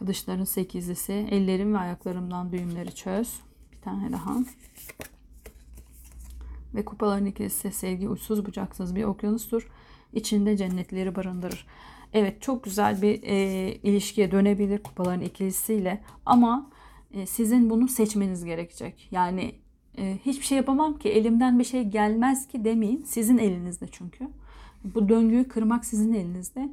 Kılıçların 0.00 0.44
sekizlisi. 0.44 1.12
Ellerim 1.12 1.74
ve 1.74 1.78
ayaklarımdan 1.78 2.52
düğümleri 2.52 2.94
çöz. 2.94 3.40
Bir 3.72 3.80
tane 3.80 4.12
daha. 4.12 4.36
Ve 6.74 6.84
kupaların 6.84 7.26
ikilisi 7.26 7.72
sevgi 7.72 8.08
uçsuz 8.08 8.46
bucaksız 8.46 8.94
bir 8.94 9.04
okyanustur. 9.04 9.68
İçinde 10.12 10.56
cennetleri 10.56 11.16
barındırır. 11.16 11.66
Evet 12.12 12.42
çok 12.42 12.64
güzel 12.64 13.02
bir 13.02 13.22
e, 13.22 13.72
ilişkiye 13.74 14.30
dönebilir 14.30 14.82
kupaların 14.82 15.20
ikilisiyle 15.20 16.02
ama 16.26 16.70
e, 17.12 17.26
sizin 17.26 17.70
bunu 17.70 17.88
seçmeniz 17.88 18.44
gerekecek. 18.44 19.08
Yani 19.10 19.54
e, 19.98 20.18
hiçbir 20.24 20.44
şey 20.44 20.56
yapamam 20.56 20.98
ki 20.98 21.08
elimden 21.08 21.58
bir 21.58 21.64
şey 21.64 21.84
gelmez 21.84 22.48
ki 22.48 22.64
demeyin. 22.64 23.02
Sizin 23.02 23.38
elinizde 23.38 23.86
çünkü. 23.92 24.28
Bu 24.84 25.08
döngüyü 25.08 25.48
kırmak 25.48 25.84
sizin 25.84 26.12
elinizde. 26.12 26.68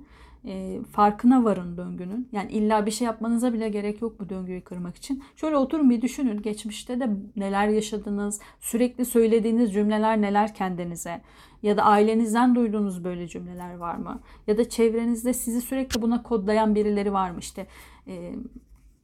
E, 0.45 0.79
farkına 0.91 1.43
varın 1.43 1.77
döngünün. 1.77 2.29
Yani 2.31 2.51
illa 2.51 2.85
bir 2.85 2.91
şey 2.91 3.05
yapmanıza 3.05 3.53
bile 3.53 3.69
gerek 3.69 4.01
yok 4.01 4.19
bu 4.19 4.29
döngüyü 4.29 4.61
kırmak 4.61 4.95
için. 4.95 5.23
Şöyle 5.35 5.57
oturun 5.57 5.89
bir 5.89 6.01
düşünün. 6.01 6.41
Geçmişte 6.41 6.99
de 6.99 7.09
neler 7.35 7.67
yaşadınız? 7.67 8.39
Sürekli 8.59 9.05
söylediğiniz 9.05 9.73
cümleler 9.73 10.21
neler 10.21 10.53
kendinize? 10.53 11.21
Ya 11.63 11.77
da 11.77 11.83
ailenizden 11.83 12.55
duyduğunuz 12.55 13.03
böyle 13.03 13.27
cümleler 13.27 13.75
var 13.75 13.95
mı? 13.95 14.19
Ya 14.47 14.57
da 14.57 14.69
çevrenizde 14.69 15.33
sizi 15.33 15.61
sürekli 15.61 16.01
buna 16.01 16.23
kodlayan 16.23 16.75
birileri 16.75 17.13
var 17.13 17.31
mı? 17.31 17.39
İşte 17.39 17.67
e, 18.07 18.33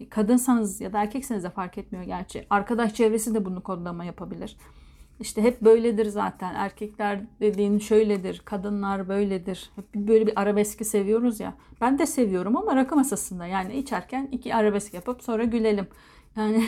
kadınsanız 0.09 0.81
ya 0.81 0.93
da 0.93 1.01
erkekseniz 1.01 1.43
de 1.43 1.49
fark 1.49 1.77
etmiyor 1.77 2.05
gerçi. 2.05 2.47
Arkadaş 2.49 2.93
çevresi 2.93 3.35
de 3.35 3.45
bunu 3.45 3.63
kodlama 3.63 4.05
yapabilir. 4.05 4.57
İşte 5.23 5.41
hep 5.41 5.61
böyledir 5.61 6.05
zaten. 6.05 6.55
Erkekler 6.55 7.21
dediğin 7.41 7.79
şöyledir, 7.79 8.41
kadınlar 8.45 9.09
böyledir. 9.09 9.71
Hep 9.75 9.95
böyle 9.95 10.27
bir 10.27 10.41
arabeski 10.41 10.85
seviyoruz 10.85 11.39
ya. 11.39 11.53
Ben 11.81 11.99
de 11.99 12.05
seviyorum 12.05 12.57
ama 12.57 12.75
rakı 12.75 12.95
masasında. 12.95 13.45
Yani 13.45 13.77
içerken 13.77 14.29
iki 14.31 14.55
arabesk 14.55 14.93
yapıp 14.93 15.23
sonra 15.23 15.43
gülelim. 15.43 15.87
Yani 16.35 16.63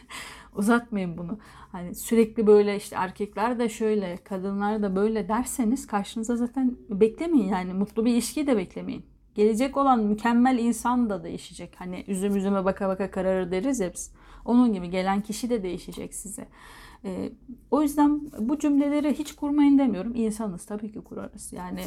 uzatmayın 0.54 1.18
bunu. 1.18 1.38
Hani 1.72 1.94
sürekli 1.94 2.46
böyle 2.46 2.76
işte 2.76 2.96
erkekler 2.96 3.58
de 3.58 3.68
şöyle, 3.68 4.16
kadınlar 4.16 4.82
da 4.82 4.96
böyle 4.96 5.28
derseniz 5.28 5.86
karşınıza 5.86 6.36
zaten 6.36 6.76
beklemeyin 6.90 7.48
yani 7.48 7.72
mutlu 7.72 8.04
bir 8.04 8.12
ilişki 8.12 8.46
de 8.46 8.56
beklemeyin. 8.56 9.04
Gelecek 9.34 9.76
olan 9.76 10.00
mükemmel 10.00 10.58
insan 10.58 11.10
da 11.10 11.24
değişecek. 11.24 11.74
Hani 11.78 12.04
üzüm 12.08 12.36
üzüme 12.36 12.64
baka 12.64 12.88
baka 12.88 13.10
kararır 13.10 13.50
deriz 13.50 13.80
ya. 13.80 13.92
Onun 14.44 14.72
gibi 14.72 14.90
gelen 14.90 15.20
kişi 15.20 15.50
de 15.50 15.62
değişecek 15.62 16.14
size. 16.14 16.48
E, 17.04 17.32
o 17.70 17.82
yüzden 17.82 18.20
bu 18.38 18.58
cümleleri 18.58 19.18
hiç 19.18 19.32
kurmayın 19.34 19.78
demiyorum. 19.78 20.14
İnsanız 20.14 20.66
tabii 20.66 20.92
ki 20.92 21.00
kurarız. 21.00 21.52
Yani 21.52 21.82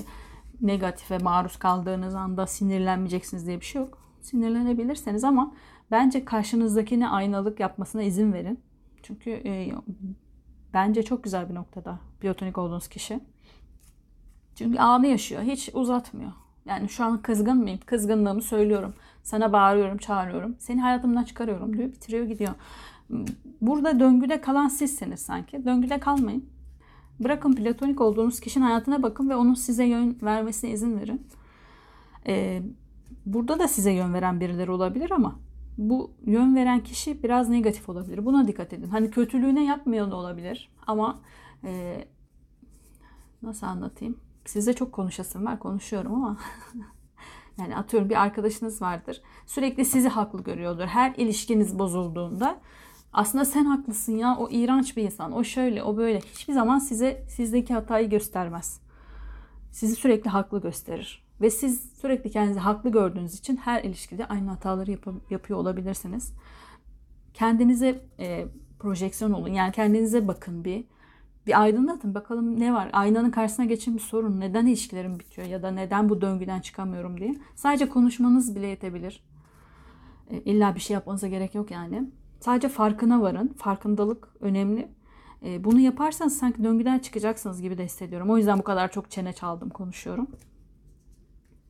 negatife 0.62 1.18
maruz 1.18 1.58
kaldığınız 1.58 2.16
anda 2.16 2.48
sinirlenmeyeceksiniz 2.48 3.48
diye 3.48 3.60
bir 3.60 3.66
şey 3.66 3.82
yok. 3.82 3.98
Sinirlenebilirseniz 4.22 5.24
ama 5.24 5.54
bence 5.92 6.26
karşınızdakine 6.26 7.10
aynalık 7.10 7.60
yapmasına 7.60 8.04
izin 8.04 8.34
verin. 8.34 8.60
Çünkü 9.04 9.30
e, 9.30 9.72
bence 10.74 11.04
çok 11.04 11.24
güzel 11.24 11.50
bir 11.50 11.56
noktada 11.56 12.00
biyotonik 12.22 12.58
olduğunuz 12.58 12.88
kişi. 12.88 13.20
Çünkü 14.56 14.80
anı 14.80 15.08
yaşıyor. 15.08 15.42
Hiç 15.42 15.70
uzatmıyor. 15.74 16.32
Yani 16.66 16.90
şu 16.90 17.04
an 17.04 17.22
kızgın 17.22 17.58
mıyım? 17.58 17.80
Kızgınlığımı 17.86 18.42
söylüyorum. 18.42 18.94
Sana 19.24 19.54
bağırıyorum, 19.54 19.98
çağırıyorum. 19.98 20.56
Seni 20.60 20.82
hayatımdan 20.82 21.24
çıkarıyorum 21.24 21.78
diyor. 21.78 21.92
Bitiriyor 21.92 22.26
gidiyor. 22.26 22.54
Burada 23.62 24.00
döngüde 24.00 24.42
kalan 24.42 24.68
sizsiniz 24.68 25.20
sanki. 25.20 25.66
Döngüde 25.66 26.00
kalmayın. 26.00 26.50
Bırakın 27.20 27.54
platonik 27.54 28.02
olduğunuz 28.02 28.40
kişinin 28.40 28.66
hayatına 28.66 29.04
bakın 29.04 29.30
ve 29.30 29.36
onun 29.36 29.54
size 29.54 29.84
yön 29.84 30.18
vermesine 30.22 30.72
izin 30.72 31.00
verin. 31.00 31.28
Ee, 32.28 32.62
burada 33.26 33.60
da 33.60 33.68
size 33.68 33.92
yön 33.92 34.14
veren 34.14 34.40
birileri 34.40 34.72
olabilir 34.72 35.12
ama 35.12 35.40
bu 35.78 36.12
yön 36.26 36.56
veren 36.56 36.84
kişi 36.84 37.24
biraz 37.24 37.50
negatif 37.50 37.90
olabilir. 37.90 38.26
Buna 38.26 38.48
dikkat 38.48 38.74
edin. 38.74 38.88
Hani 38.88 39.12
kötülüğüne 39.12 39.66
yapmıyor 39.66 40.12
da 40.12 40.16
olabilir 40.16 40.72
ama 40.88 41.22
e, 41.64 42.04
nasıl 43.42 43.68
anlatayım? 43.68 44.18
Size 44.46 44.74
çok 44.74 44.92
konuşasım 44.92 45.46
var. 45.46 45.60
Konuşuyorum 45.60 46.14
ama 46.14 46.38
yani 47.58 47.76
atıyorum 47.76 48.10
bir 48.10 48.22
arkadaşınız 48.22 48.82
vardır. 48.82 49.22
Sürekli 49.46 49.86
sizi 49.86 50.10
haklı 50.10 50.44
görüyordur. 50.44 50.86
Her 50.86 51.16
ilişkiniz 51.16 51.80
bozulduğunda 51.80 52.60
aslında 53.14 53.46
sen 53.46 53.66
haklısın 53.66 54.18
ya 54.18 54.38
o 54.38 54.50
iğrenç 54.50 54.98
bir 54.98 55.04
insan. 55.04 55.32
O 55.32 55.44
şöyle 55.44 55.84
o 55.84 55.98
böyle. 55.98 56.20
Hiçbir 56.20 56.54
zaman 56.54 56.80
size 56.80 57.24
sizdeki 57.30 57.74
hatayı 57.74 58.10
göstermez. 58.10 58.80
Sizi 59.72 59.96
sürekli 59.96 60.30
haklı 60.30 60.62
gösterir. 60.62 61.24
Ve 61.42 61.50
siz 61.50 61.92
sürekli 62.02 62.30
kendinizi 62.32 62.60
haklı 62.60 62.92
gördüğünüz 62.92 63.36
için 63.36 63.58
her 63.58 63.84
ilişkide 63.84 64.26
aynı 64.26 64.50
hataları 64.50 64.92
yap- 64.92 65.32
yapıyor 65.32 65.60
olabilirsiniz. 65.60 66.34
Kendinize 67.34 68.02
e, 68.20 68.46
projeksiyon 68.80 69.32
olun. 69.32 69.54
Yani 69.54 69.72
kendinize 69.72 70.28
bakın 70.28 70.66
bir. 70.66 70.84
Bir 71.48 71.62
aydınlatın 71.62 72.16
bakalım 72.16 72.60
ne 72.60 72.74
var. 72.74 72.90
Aynanın 72.94 73.32
karşısına 73.32 73.66
geçin 73.66 73.96
bir 73.96 74.00
sorun. 74.02 74.40
Neden 74.40 74.66
ilişkilerim 74.66 75.20
bitiyor 75.20 75.48
ya 75.48 75.64
da 75.64 75.72
neden 75.72 76.10
bu 76.10 76.22
döngüden 76.22 76.60
çıkamıyorum 76.60 77.20
diye. 77.20 77.36
Sadece 77.56 77.90
konuşmanız 77.90 78.56
bile 78.56 78.68
yetebilir. 78.68 79.24
E, 80.30 80.38
illa 80.42 80.76
bir 80.76 80.80
şey 80.80 80.94
yapmanıza 80.94 81.28
gerek 81.28 81.56
yok 81.56 81.72
yani. 81.72 82.10
Sadece 82.40 82.70
farkına 82.70 83.22
varın. 83.22 83.48
Farkındalık 83.58 84.28
önemli. 84.40 84.92
E, 85.46 85.64
bunu 85.64 85.80
yaparsanız 85.80 86.38
sanki 86.38 86.64
döngüden 86.64 87.00
çıkacaksınız 87.00 87.62
gibi 87.62 87.78
de 87.78 87.86
hissediyorum. 87.86 88.30
O 88.30 88.38
yüzden 88.38 88.60
bu 88.60 88.64
kadar 88.64 88.92
çok 88.92 89.12
çene 89.12 89.34
çaldım 89.34 89.70
konuşuyorum. 89.70 90.28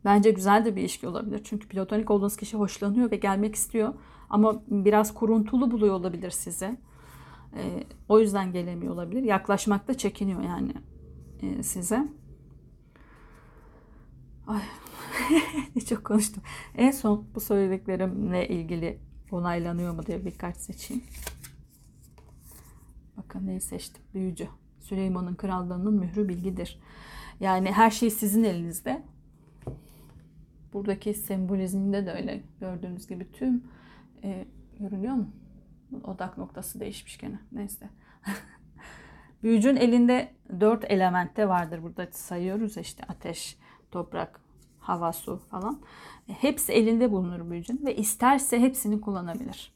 Bence 0.06 0.32
güzel 0.32 0.66
de 0.66 0.76
bir 0.76 0.82
ilişki 0.82 1.08
olabilir. 1.08 1.42
Çünkü 1.44 1.68
platonik 1.68 2.12
olduğunuz 2.12 2.38
kişi 2.38 2.58
hoşlanıyor 2.58 3.12
ve 3.12 3.16
gelmek 3.16 3.56
istiyor. 3.56 3.94
Ama 4.30 4.62
biraz 4.68 5.14
kuruntulu 5.14 5.72
buluyor 5.72 5.96
olabilir 5.96 6.32
sizi. 6.32 6.78
E, 7.56 7.84
o 8.10 8.20
yüzden 8.20 8.52
gelemiyor 8.52 8.94
olabilir. 8.94 9.24
Yaklaşmakta 9.24 9.94
çekiniyor 9.94 10.42
yani 10.42 10.74
e, 11.42 11.64
size. 11.64 12.08
Ay 14.48 14.62
çok 15.90 16.04
konuştum. 16.04 16.44
En 16.76 16.92
son 16.92 17.26
bu 17.36 17.40
söylediklerimle 17.40 18.48
ilgili 18.48 19.00
onaylanıyor 19.34 19.94
mu 19.94 20.06
diye 20.06 20.26
bir 20.26 20.38
kart 20.38 20.58
seçeyim. 20.58 21.04
Bakın 23.18 23.48
neyi 23.48 23.62
seçtim. 23.62 24.04
Büyücü. 24.14 24.48
Süleyman'ın 24.80 25.36
krallığının 25.36 25.94
mührü 25.94 26.30
bilgidir. 26.30 26.80
Yani 27.40 27.72
her 27.72 27.92
şey 27.92 28.10
sizin 28.10 28.44
elinizde. 28.44 29.04
Buradaki 30.74 31.14
sembolizminde 31.14 32.06
de 32.06 32.14
öyle 32.14 32.44
gördüğünüz 32.60 33.08
gibi 33.08 33.32
tüm 33.32 33.64
e, 34.24 34.46
görünüyor 34.80 35.14
mu? 35.14 35.30
Odak 36.04 36.38
noktası 36.38 36.80
değişmiş 36.80 37.18
gene. 37.18 37.40
Neyse. 37.52 37.90
Büyücünün 39.44 39.76
elinde 39.76 40.32
dört 40.60 40.92
elementte 40.92 41.48
vardır. 41.48 41.84
Burada 41.84 42.08
sayıyoruz 42.12 42.78
işte 42.78 43.04
ateş, 43.08 43.58
toprak, 43.92 44.42
hava, 44.90 45.14
su 45.14 45.42
falan. 45.52 45.82
E, 46.30 46.34
hepsi 46.34 46.72
elinde 46.72 47.12
bulunur 47.12 47.52
büyücünün 47.52 47.86
ve 47.86 47.96
isterse 47.96 48.60
hepsini 48.60 49.02
kullanabilir. 49.02 49.74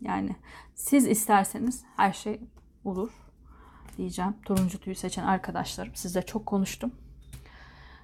Yani 0.00 0.36
siz 0.74 1.06
isterseniz 1.06 1.84
her 1.96 2.12
şey 2.12 2.40
olur 2.84 3.10
diyeceğim. 3.96 4.34
Turuncu 4.44 4.78
tüyü 4.78 4.94
seçen 4.94 5.24
arkadaşlarım. 5.24 5.94
Size 5.94 6.22
çok 6.22 6.46
konuştum. 6.46 6.92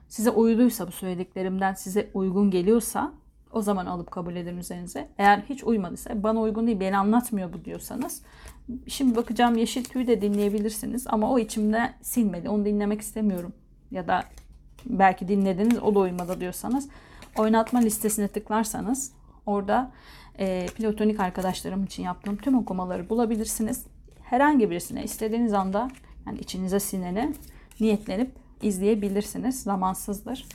Size 0.08 0.30
uyduysa 0.30 0.86
bu 0.86 0.92
söylediklerimden 0.92 1.74
size 1.74 2.10
uygun 2.14 2.50
geliyorsa 2.50 3.12
o 3.52 3.62
zaman 3.62 3.86
alıp 3.86 4.10
kabul 4.10 4.36
edin 4.36 4.56
üzerinize. 4.56 5.08
Eğer 5.18 5.38
hiç 5.38 5.64
uymadıysa 5.64 6.22
bana 6.22 6.40
uygun 6.40 6.66
değil 6.66 6.80
beni 6.80 6.96
anlatmıyor 6.96 7.52
bu 7.52 7.64
diyorsanız 7.64 8.22
şimdi 8.86 9.16
bakacağım 9.16 9.56
yeşil 9.56 9.84
tüyü 9.84 10.06
de 10.06 10.22
dinleyebilirsiniz 10.22 11.06
ama 11.06 11.30
o 11.30 11.38
içimde 11.38 11.94
silmedi 12.02 12.48
onu 12.48 12.64
dinlemek 12.64 13.00
istemiyorum 13.00 13.52
ya 13.90 14.08
da 14.08 14.24
belki 14.86 15.28
dinlediniz 15.28 15.78
o 15.78 15.94
da 15.94 15.98
uymadı 15.98 16.40
diyorsanız 16.40 16.88
oynatma 17.38 17.78
listesine 17.78 18.28
tıklarsanız 18.28 19.12
orada 19.46 19.92
e, 20.38 20.66
platonik 20.66 21.20
arkadaşlarım 21.20 21.84
için 21.84 22.02
yaptığım 22.02 22.36
tüm 22.36 22.58
okumaları 22.58 23.10
bulabilirsiniz. 23.10 23.84
Herhangi 24.22 24.70
birisine 24.70 25.04
istediğiniz 25.04 25.52
anda 25.52 25.90
yani 26.26 26.38
içinize 26.38 26.80
sinene 26.80 27.32
niyetlenip 27.80 28.32
izleyebilirsiniz. 28.62 29.62
Zamansızdır. 29.62 30.46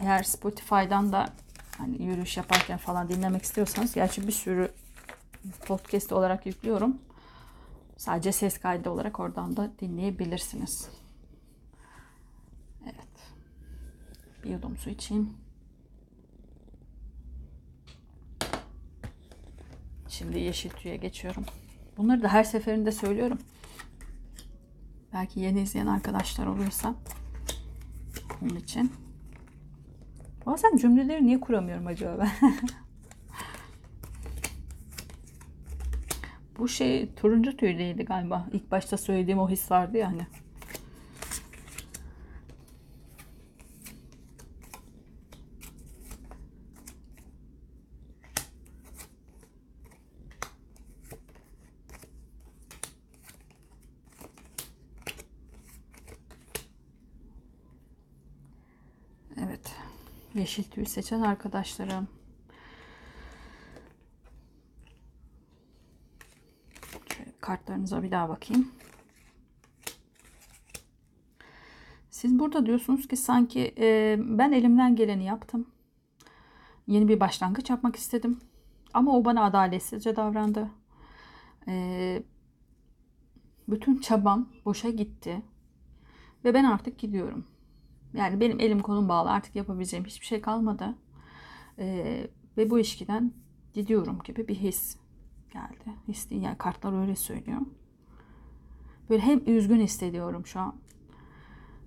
Eğer 0.00 0.22
Spotify'dan 0.22 1.12
da 1.12 1.26
hani 1.78 2.02
yürüyüş 2.02 2.36
yaparken 2.36 2.78
falan 2.78 3.08
dinlemek 3.08 3.42
istiyorsanız 3.42 3.94
gerçi 3.94 4.26
bir 4.26 4.32
sürü 4.32 4.70
podcast 5.66 6.12
olarak 6.12 6.46
yüklüyorum. 6.46 6.98
Sadece 7.96 8.32
ses 8.32 8.58
kaydı 8.58 8.90
olarak 8.90 9.20
oradan 9.20 9.56
da 9.56 9.70
dinleyebilirsiniz. 9.80 10.88
Evet. 12.84 12.94
Bir 14.44 14.50
yudum 14.50 14.76
su 14.76 14.90
içeyim. 14.90 15.30
Şimdi 20.08 20.38
yeşil 20.38 20.70
tüye 20.70 20.96
geçiyorum. 20.96 21.44
Bunları 21.96 22.22
da 22.22 22.28
her 22.28 22.44
seferinde 22.44 22.92
söylüyorum. 22.92 23.38
Belki 25.12 25.40
yeni 25.40 25.60
izleyen 25.60 25.86
arkadaşlar 25.86 26.46
oluyorsa 26.46 26.94
onun 28.42 28.56
için. 28.56 28.92
Bazen 30.46 30.76
cümleleri 30.76 31.26
niye 31.26 31.40
kuramıyorum 31.40 31.86
acaba 31.86 32.18
ben? 32.18 32.30
Bu 36.58 36.68
şey 36.68 37.14
turuncu 37.14 37.56
tüylüydü 37.56 38.04
galiba. 38.04 38.48
İlk 38.52 38.70
başta 38.70 38.96
söylediğim 38.96 39.38
o 39.38 39.50
his 39.50 39.70
vardı 39.70 39.98
ya 39.98 40.08
hani. 40.08 40.26
Yeşil 60.40 60.64
tüy 60.64 60.84
seçen 60.84 61.20
arkadaşlarım. 61.20 62.08
Şöyle 67.16 67.32
kartlarınıza 67.40 68.02
bir 68.02 68.10
daha 68.10 68.28
bakayım. 68.28 68.72
Siz 72.10 72.38
burada 72.38 72.66
diyorsunuz 72.66 73.08
ki 73.08 73.16
sanki 73.16 73.74
e, 73.78 74.16
ben 74.20 74.52
elimden 74.52 74.96
geleni 74.96 75.24
yaptım. 75.24 75.66
Yeni 76.86 77.08
bir 77.08 77.20
başlangıç 77.20 77.70
yapmak 77.70 77.96
istedim. 77.96 78.38
Ama 78.94 79.16
o 79.16 79.24
bana 79.24 79.44
adaletsizce 79.44 80.16
davrandı. 80.16 80.70
E, 81.68 82.22
bütün 83.68 83.98
çabam 83.98 84.48
boşa 84.64 84.90
gitti. 84.90 85.42
Ve 86.44 86.54
ben 86.54 86.64
artık 86.64 86.98
gidiyorum. 86.98 87.46
Yani 88.14 88.40
benim 88.40 88.60
elim 88.60 88.80
kolum 88.80 89.08
bağlı 89.08 89.30
artık 89.30 89.56
yapabileceğim 89.56 90.04
hiçbir 90.04 90.26
şey 90.26 90.40
kalmadı. 90.40 90.94
Ee, 91.78 92.26
ve 92.56 92.70
bu 92.70 92.78
ilişkiden 92.78 93.32
gidiyorum 93.74 94.18
gibi 94.24 94.48
bir 94.48 94.54
his 94.54 94.96
geldi. 95.52 95.96
His 96.08 96.30
değil 96.30 96.42
yani 96.42 96.58
kartlar 96.58 97.00
öyle 97.00 97.16
söylüyor. 97.16 97.60
Böyle 99.10 99.22
hem 99.22 99.42
üzgün 99.46 99.80
hissediyorum 99.80 100.46
şu 100.46 100.60
an. 100.60 100.76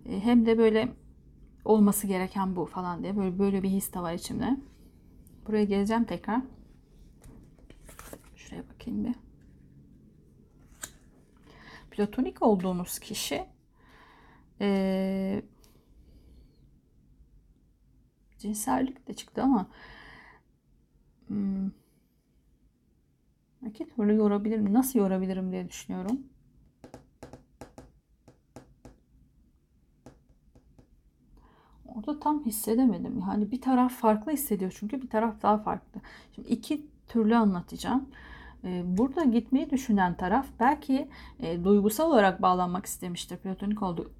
Ee, 0.06 0.20
hem 0.20 0.46
de 0.46 0.58
böyle 0.58 0.94
olması 1.66 2.08
gereken 2.08 2.56
bu 2.56 2.66
falan 2.66 3.04
diye 3.04 3.18
böyle 3.18 3.40
böyle 3.40 3.64
bir 3.64 3.70
his 3.70 3.94
de 3.94 4.00
var 4.00 4.14
içimde. 4.14 4.58
Buraya 5.48 5.64
geleceğim 5.64 6.04
tekrar. 6.04 6.42
Şuraya 8.36 8.64
bakayım 8.70 9.06
bir. 9.06 9.16
Platonik 11.92 12.42
olduğunuz 12.42 13.00
kişi 13.00 13.46
ee, 14.62 15.42
cinsellik 18.44 19.08
de 19.08 19.14
çıktı 19.14 19.44
ama 19.44 19.68
hmm, 21.28 21.72
iki 23.68 23.90
türlü 23.96 24.16
yorabilirim. 24.16 24.74
Nasıl 24.74 25.00
yorabilirim 25.00 25.52
diye 25.52 25.70
düşünüyorum. 25.70 26.20
Orada 31.86 32.20
tam 32.20 32.46
hissedemedim. 32.46 33.24
Yani 33.30 33.52
bir 33.52 33.62
taraf 33.62 33.94
farklı 33.94 34.32
hissediyor 34.32 34.76
çünkü 34.80 35.02
bir 35.02 35.10
taraf 35.10 35.42
daha 35.42 35.58
farklı. 35.58 36.02
Şimdi 36.36 36.48
iki 36.48 36.88
türlü 37.08 37.36
anlatacağım. 37.36 38.10
Ee, 38.64 38.84
burada 38.86 39.24
gitmeyi 39.24 39.70
düşünen 39.70 40.18
taraf 40.18 40.48
belki 40.60 41.08
e, 41.40 41.64
duygusal 41.64 42.12
olarak 42.12 42.42
bağlanmak 42.42 42.86
istemiştir. 42.86 43.38
Platonik 43.38 43.84
olduğu 43.84 44.12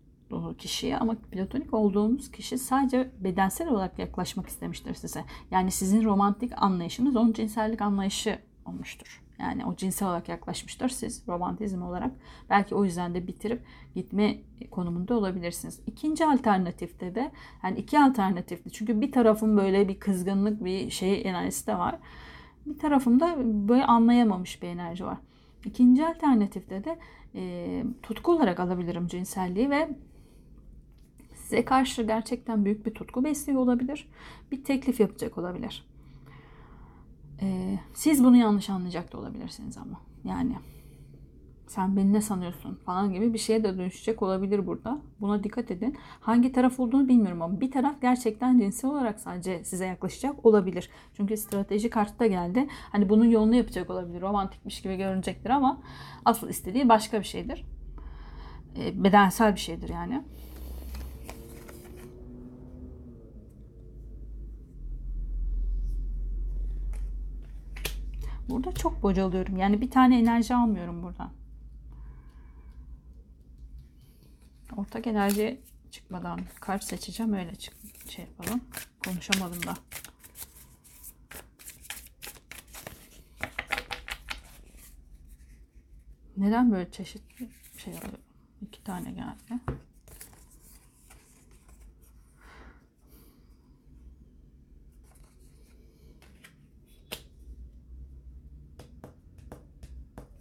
kişiye 0.58 0.98
ama 0.98 1.16
platonik 1.32 1.74
olduğunuz 1.74 2.32
kişi 2.32 2.58
sadece 2.58 3.12
bedensel 3.20 3.68
olarak 3.68 4.00
yaklaşmak 4.00 4.48
istemiştir 4.48 4.94
size. 4.94 5.26
Yani 5.52 5.72
sizin 5.72 6.04
romantik 6.04 6.52
anlayışınız 6.56 7.16
onun 7.16 7.34
cinsellik 7.34 7.82
anlayışı 7.82 8.40
olmuştur. 8.66 9.24
Yani 9.40 9.66
o 9.66 9.76
cinsel 9.76 10.08
olarak 10.08 10.30
yaklaşmıştır 10.30 10.90
siz 10.90 11.24
romantizm 11.28 11.82
olarak. 11.82 12.12
Belki 12.50 12.76
o 12.76 12.86
yüzden 12.86 13.14
de 13.14 13.28
bitirip 13.28 13.62
gitme 13.96 14.38
konumunda 14.72 15.18
olabilirsiniz. 15.18 15.80
İkinci 15.88 16.26
alternatifte 16.26 17.16
de 17.16 17.32
yani 17.64 17.80
iki 17.80 18.00
alternatifte 18.00 18.70
çünkü 18.70 19.02
bir 19.02 19.12
tarafın 19.12 19.58
böyle 19.58 19.88
bir 19.88 20.00
kızgınlık 20.00 20.66
bir 20.66 20.90
şey 20.90 21.22
enerjisi 21.22 21.68
de 21.68 21.78
var. 21.78 21.96
Bir 22.66 22.80
tarafımda 22.80 23.36
böyle 23.70 23.86
anlayamamış 23.86 24.62
bir 24.62 24.68
enerji 24.68 25.06
var. 25.06 25.18
İkinci 25.66 26.08
alternatifte 26.08 26.84
de 26.84 27.00
e, 27.36 27.84
tutku 28.04 28.32
olarak 28.32 28.60
alabilirim 28.60 29.08
cinselliği 29.08 29.70
ve 29.70 29.90
size 31.54 31.66
karşı 31.66 32.04
gerçekten 32.04 32.66
büyük 32.66 32.86
bir 32.86 32.94
tutku 32.94 33.24
besliyor 33.24 33.60
olabilir. 33.60 34.08
Bir 34.52 34.64
teklif 34.64 35.00
yapacak 35.00 35.38
olabilir. 35.38 35.86
Ee, 37.42 37.80
siz 37.94 38.24
bunu 38.24 38.38
yanlış 38.38 38.70
anlayacak 38.70 39.14
da 39.14 39.18
olabilirsiniz 39.18 39.78
ama. 39.78 40.02
Yani 40.24 40.56
sen 41.68 41.98
beni 41.98 42.14
ne 42.14 42.22
sanıyorsun 42.22 42.76
falan 42.76 43.14
gibi 43.14 43.34
bir 43.34 43.38
şeye 43.38 43.64
de 43.64 43.78
dönüşecek 43.78 44.22
olabilir 44.22 44.68
burada. 44.68 45.02
Buna 45.22 45.44
dikkat 45.44 45.72
edin. 45.72 45.98
Hangi 46.20 46.52
taraf 46.52 46.80
olduğunu 46.80 47.08
bilmiyorum 47.08 47.42
ama 47.42 47.62
bir 47.62 47.72
taraf 47.72 48.02
gerçekten 48.02 48.60
cinsel 48.60 48.92
olarak 48.92 49.20
sadece 49.20 49.64
size 49.64 49.86
yaklaşacak 49.86 50.46
olabilir. 50.46 50.90
Çünkü 51.18 51.38
strateji 51.38 51.90
kartta 51.90 52.28
geldi. 52.28 52.68
Hani 52.92 53.10
bunun 53.10 53.26
yolunu 53.26 53.56
yapacak 53.56 53.90
olabilir. 53.90 54.22
Romantikmiş 54.22 54.82
gibi 54.82 54.96
görünecektir 54.98 55.50
ama 55.50 55.82
asıl 56.26 56.50
istediği 56.50 56.90
başka 56.90 57.20
bir 57.20 57.26
şeydir. 57.26 57.66
E, 58.78 59.04
bedensel 59.04 59.56
bir 59.56 59.60
şeydir 59.60 59.90
yani. 59.90 60.24
Burada 68.50 68.72
çok 68.72 69.04
bocalıyorum. 69.04 69.58
Yani 69.58 69.82
bir 69.82 69.92
tane 69.92 70.20
enerji 70.20 70.56
almıyorum 70.56 71.04
buradan. 71.04 71.32
Ortak 74.78 75.08
enerji 75.08 75.62
çıkmadan 75.92 76.40
kart 76.60 76.84
seçeceğim. 76.84 77.34
Öyle 77.34 77.56
çık 77.56 77.74
şey 78.10 78.26
yapalım. 78.26 78.62
Konuşamadım 79.06 79.64
da. 79.64 79.74
Neden 86.38 86.72
böyle 86.72 86.92
çeşitli 86.92 87.50
şey 87.78 87.94
alıyorum? 87.94 88.20
İki 88.62 88.84
tane 88.84 89.12
geldi. 89.12 89.62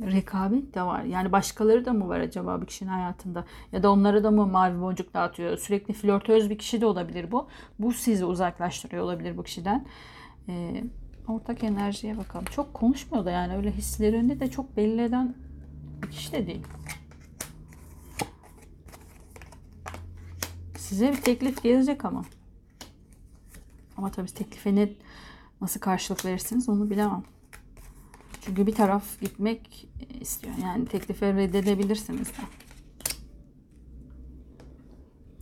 Rekabet 0.01 0.75
de 0.75 0.83
var. 0.83 1.03
Yani 1.03 1.33
başkaları 1.33 1.85
da 1.85 1.93
mı 1.93 2.09
var 2.09 2.21
acaba 2.21 2.61
bir 2.61 2.67
kişinin 2.67 2.91
hayatında? 2.91 3.45
Ya 3.73 3.83
da 3.83 3.91
onlara 3.91 4.25
da 4.25 4.31
mı 4.31 4.47
mavi 4.47 4.81
boncuk 4.81 5.15
dağıtıyor? 5.15 5.57
Sürekli 5.57 5.95
flörtöz 5.95 6.51
bir 6.51 6.59
kişi 6.59 6.81
de 6.81 6.87
olabilir 6.87 7.33
bu. 7.33 7.49
Bu 7.79 7.93
sizi 7.93 8.25
uzaklaştırıyor 8.25 9.05
olabilir 9.05 9.37
bu 9.37 9.43
kişiden. 9.43 9.87
Ee, 10.49 10.85
ortak 11.29 11.65
enerjiye 11.65 12.19
bakalım. 12.19 12.45
Çok 12.45 12.75
konuşmuyor 12.75 13.25
da 13.25 13.31
yani 13.31 13.57
öyle 13.57 13.71
hislerini 13.71 14.41
de 14.41 14.51
çok 14.51 14.77
belli 14.77 15.03
eden 15.03 15.35
bir 16.03 16.11
kişi 16.11 16.33
de 16.33 16.47
değil. 16.47 16.63
Size 20.77 21.13
bir 21.13 21.21
teklif 21.21 21.63
gelecek 21.63 22.05
ama. 22.05 22.25
Ama 23.97 24.11
tabii 24.11 24.35
teklife 24.35 24.75
ne 24.75 24.89
nasıl 25.61 25.81
karşılık 25.81 26.25
verirsiniz 26.25 26.69
onu 26.69 26.91
bilemem. 26.91 27.23
Çünkü 28.45 28.67
bir 28.67 28.75
taraf 28.75 29.21
gitmek 29.21 29.89
istiyor. 30.21 30.55
Yani 30.63 30.87
teklife 30.87 31.35
reddedebilirsiniz 31.35 32.29
de. 32.29 32.43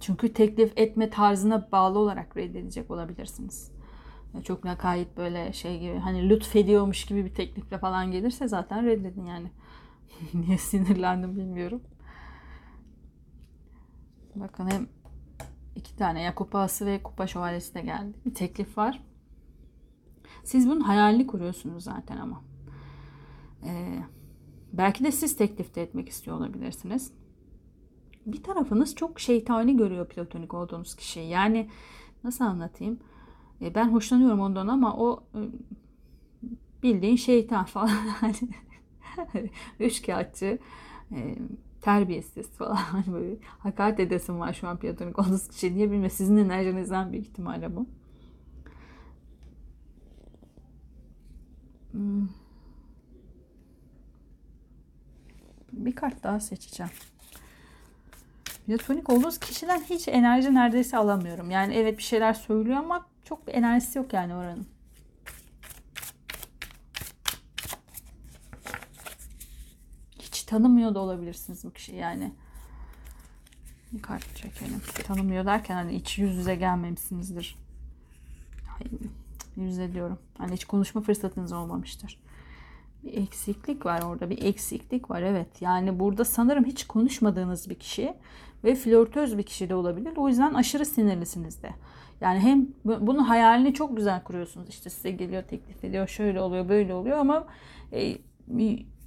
Çünkü 0.01 0.33
teklif 0.33 0.73
etme 0.77 1.11
tarzına 1.11 1.69
bağlı 1.73 1.99
olarak 1.99 2.37
reddedecek 2.37 2.91
olabilirsiniz. 2.91 3.73
Çok 4.45 4.67
lakayt 4.67 5.17
böyle 5.17 5.53
şey 5.53 5.81
gibi 5.81 5.99
hani 5.99 6.29
lütfediyormuş 6.29 7.05
gibi 7.05 7.25
bir 7.25 7.35
teklifle 7.35 7.79
falan 7.79 8.11
gelirse 8.11 8.49
zaten 8.49 8.87
reddedin 8.87 9.25
yani. 9.25 9.51
Niye 10.35 10.59
sinirlendim 10.59 11.37
bilmiyorum. 11.37 11.81
Bakın 14.35 14.71
hem 14.71 14.89
iki 15.77 15.97
tane 15.97 16.23
ya 16.23 16.35
kupası 16.35 16.87
ve 16.87 17.03
kupa 17.03 17.27
şövalyesi 17.27 17.75
de 17.75 17.81
geldi. 17.81 18.19
Bir 18.27 18.35
teklif 18.35 18.79
var. 18.79 19.03
Siz 20.45 20.69
bunun 20.69 20.81
hayalini 20.81 21.27
kuruyorsunuz 21.27 21.85
zaten 21.85 22.17
ama. 22.17 22.50
Ee, 23.65 23.99
belki 24.73 25.05
de 25.05 25.13
siz 25.13 25.37
teklifte 25.37 25.81
etmek 25.81 26.09
istiyor 26.09 26.37
olabilirsiniz. 26.37 27.13
Bir 28.27 28.43
tarafınız 28.43 28.95
çok 28.95 29.21
şeytani 29.21 29.77
görüyor 29.77 30.09
platonik 30.09 30.55
olduğunuz 30.55 30.95
kişiyi. 30.95 31.29
Yani 31.29 31.71
nasıl 32.25 32.45
anlatayım? 32.45 32.99
Ee, 33.61 33.75
ben 33.75 33.89
hoşlanıyorum 33.89 34.41
ondan 34.41 34.69
ama 34.69 34.97
o 34.97 35.25
e, 35.35 35.41
bildiğin 36.83 37.17
şeytan 37.17 37.65
falan. 37.65 37.91
Üçkağıtçı, 39.81 40.59
e, 41.13 41.39
terbiyesiz 41.81 42.51
falan. 42.51 42.75
Hani 42.93 43.13
böyle 43.13 43.37
hakaret 43.59 44.01
edesim 44.01 44.41
var 44.41 44.53
şu 44.53 44.69
an 44.69 44.79
platonik 44.79 45.19
olduğunuz 45.19 45.49
kişi. 45.49 45.75
Niye 45.75 45.87
bilmiyorum. 45.87 46.17
Sizin 46.17 46.37
enerjinizden 46.37 47.13
büyük 47.13 47.27
ihtimalle 47.27 47.77
bu. 47.77 47.87
Bir 55.91 55.95
kart 55.97 56.23
daha 56.23 56.41
seçeceğim. 56.41 56.93
Platonik 58.67 59.11
olduğunuz 59.11 59.39
kişiden 59.39 59.81
hiç 59.81 60.09
enerji 60.09 60.55
neredeyse 60.55 60.97
alamıyorum. 60.97 61.51
Yani 61.51 61.75
evet 61.75 61.99
bir 61.99 62.03
şeyler 62.03 62.35
söylüyor 62.35 62.77
ama 62.77 63.07
çok 63.25 63.47
bir 63.47 63.55
enerjisi 63.55 63.99
yok 63.99 64.13
yani 64.13 64.35
oranın. 64.35 64.67
Hiç 70.19 70.43
tanımıyor 70.43 70.95
da 70.95 70.99
olabilirsiniz 70.99 71.65
bu 71.65 71.73
kişi 71.73 71.97
yani. 71.97 72.33
Bir 73.93 74.03
kart 74.03 74.37
çekelim. 74.37 74.83
Tanımıyor 75.05 75.47
derken 75.47 75.75
hani 75.75 75.95
hiç 75.95 76.19
yüz 76.19 76.37
yüze 76.37 76.55
gelmemişsinizdir. 76.55 77.57
yüzde 79.57 79.93
diyorum. 79.93 80.19
Hani 80.39 80.53
hiç 80.53 80.65
konuşma 80.65 81.01
fırsatınız 81.01 81.53
olmamıştır. 81.53 82.19
Bir 83.05 83.17
eksiklik 83.17 83.87
var 83.87 84.03
orada. 84.03 84.31
Bir 84.31 84.43
eksiklik 84.43 85.11
var 85.11 85.23
evet. 85.23 85.63
Yani 85.63 86.01
burada 86.01 86.25
sanırım 86.25 86.65
hiç 86.65 86.87
konuşmadığınız 86.87 87.71
bir 87.71 87.75
kişi 87.75 88.15
ve 88.65 88.75
flörtöz 88.75 89.39
bir 89.39 89.43
kişi 89.43 89.69
de 89.69 89.75
olabilir. 89.75 90.13
O 90.17 90.29
yüzden 90.29 90.55
aşırı 90.55 90.85
sinirlisiniz 90.85 91.63
de. 91.63 91.71
Yani 92.21 92.39
hem 92.41 92.69
bunun 92.85 93.25
hayalini 93.25 93.75
çok 93.75 93.97
güzel 93.97 94.23
kuruyorsunuz. 94.23 94.69
İşte 94.69 94.91
size 94.91 95.11
geliyor 95.11 95.43
teklif 95.43 95.85
ediyor 95.85 96.09
şöyle 96.09 96.41
oluyor 96.41 96.69
böyle 96.69 96.95
oluyor 96.95 97.19
ama 97.19 97.47
e, 97.93 98.17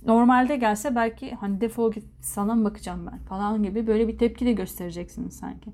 normalde 0.06 0.56
gelse 0.56 0.95
belki 0.95 1.36
hani 1.36 1.62
defol 1.62 1.91
git 1.91 2.06
sana 2.21 2.56
mı 2.56 2.65
bakacağım 2.65 3.10
ben 3.12 3.19
falan 3.19 3.63
gibi 3.63 3.88
böyle 3.88 4.08
bir 4.08 4.17
tepki 4.17 4.45
de 4.45 4.51
göstereceksiniz 4.51 5.36
sanki. 5.36 5.71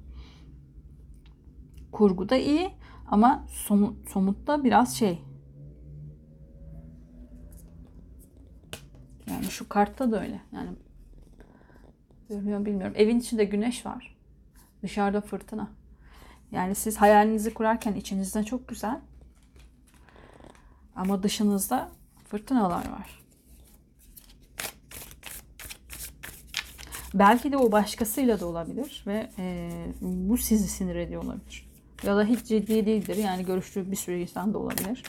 Kurgu 1.92 2.30
da 2.30 2.36
iyi 2.38 2.70
ama 3.08 3.46
somut, 3.50 4.10
somutta 4.10 4.64
biraz 4.64 4.98
şey. 4.98 5.22
Yani 9.32 9.46
şu 9.46 9.70
kartta 9.70 10.12
da 10.12 10.22
öyle. 10.22 10.42
Yani 10.52 10.70
görüyor 12.30 12.66
bilmiyorum. 12.66 12.94
Evin 12.98 13.20
içinde 13.20 13.46
güneş 13.46 13.86
var. 13.86 14.18
Dışarıda 14.84 15.22
fırtına. 15.22 15.70
Yani 16.52 16.76
siz 16.76 16.98
hayalinizi 16.98 17.54
kurarken 17.54 17.94
içinizde 17.94 18.44
çok 18.44 18.68
güzel. 18.68 19.00
Ama 20.96 21.24
dışınızda 21.24 21.90
fırtınalar 22.28 22.90
var. 22.90 23.20
Belki 27.14 27.52
de 27.52 27.58
o 27.58 27.72
başkasıyla 27.72 28.40
da 28.40 28.46
olabilir 28.46 29.04
ve 29.08 29.30
e, 29.38 29.70
bu 30.02 30.38
sizi 30.38 30.68
sinir 30.68 30.96
ediyor 30.96 31.24
olabilir. 31.24 31.70
Ya 32.04 32.18
da 32.18 32.24
hiç 32.24 32.46
ciddi 32.46 32.86
değildir. 32.86 33.16
Yani 33.16 33.46
görüştüğü 33.46 33.92
bir 33.92 33.96
sürü 33.96 34.18
insan 34.18 34.54
da 34.54 34.58
olabilir. 34.58 35.04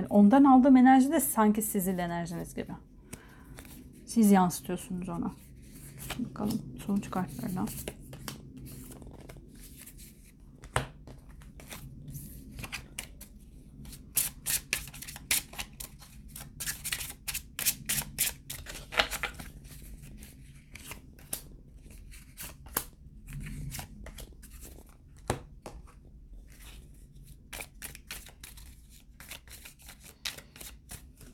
Yani 0.00 0.08
ondan 0.10 0.44
aldığım 0.44 0.76
enerji 0.76 1.12
de 1.12 1.20
sanki 1.20 1.62
sizin 1.62 1.98
enerjiniz 1.98 2.54
gibi. 2.54 2.72
Siz 4.06 4.30
yansıtıyorsunuz 4.30 5.08
ona. 5.08 5.32
Bakalım 6.18 6.62
sonuç 6.86 7.10
kartlarına. 7.10 7.66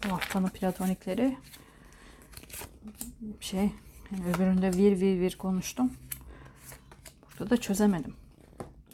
Bu 0.09 0.13
haftanın 0.13 0.49
platonikleri 0.67 1.37
şey 3.41 3.71
yani 4.13 4.35
öbüründe 4.35 4.73
vir 4.73 5.01
vir 5.01 5.21
vir 5.21 5.37
konuştum. 5.39 5.93
Burada 7.31 7.51
da 7.51 7.57
çözemedim. 7.57 8.15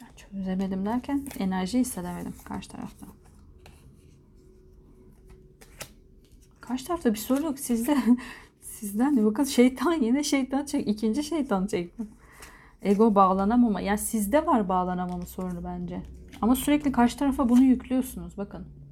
Yani 0.01 0.11
çözemedim 0.15 0.85
derken 0.85 1.27
enerji 1.39 1.79
hissedemedim 1.79 2.33
karşı 2.43 2.69
tarafta. 2.69 3.05
Karşı 6.61 6.85
tarafta 6.87 7.13
bir 7.13 7.19
soru 7.19 7.43
yok. 7.43 7.59
Sizde 7.59 7.97
sizden 8.61 9.17
de 9.17 9.25
bakın 9.25 9.43
şeytan 9.43 9.93
yine 9.93 10.23
şeytan 10.23 10.65
çek. 10.65 10.87
ikinci 10.87 11.23
şeytan 11.23 11.67
çektim. 11.67 12.09
Ego 12.81 13.15
bağlanamama. 13.15 13.81
Yani 13.81 13.97
sizde 13.97 14.45
var 14.45 14.69
bağlanamama 14.69 15.25
sorunu 15.25 15.63
bence. 15.63 16.01
Ama 16.41 16.55
sürekli 16.55 16.91
karşı 16.91 17.17
tarafa 17.17 17.49
bunu 17.49 17.63
yüklüyorsunuz. 17.63 18.37
Bakın. 18.37 18.82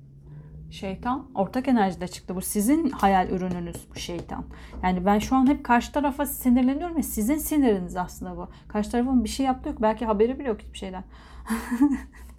Şeytan 0.72 1.26
ortak 1.36 1.68
enerjide 1.68 2.08
çıktı. 2.08 2.36
Bu 2.36 2.42
sizin 2.42 2.90
hayal 2.90 3.30
ürününüz 3.30 3.88
bu 3.96 4.00
şeytan. 4.00 4.46
Yani 4.84 5.06
ben 5.06 5.20
şu 5.20 5.36
an 5.36 5.48
hep 5.48 5.64
karşı 5.64 5.92
tarafa 5.92 6.26
sinirleniyorum 6.26 6.98
ya 6.98 7.04
sizin 7.04 7.38
siniriniz 7.38 7.98
aslında 7.98 8.38
bu. 8.38 8.50
Karşı 8.68 8.92
tarafın 8.92 9.24
bir 9.24 9.30
şey 9.30 9.46
yaptığı 9.46 9.70
yok. 9.70 9.82
Belki 9.82 10.06
haberi 10.06 10.40
bile 10.40 10.48
yok 10.48 10.62
hiçbir 10.62 10.78
şeyden. 10.78 11.04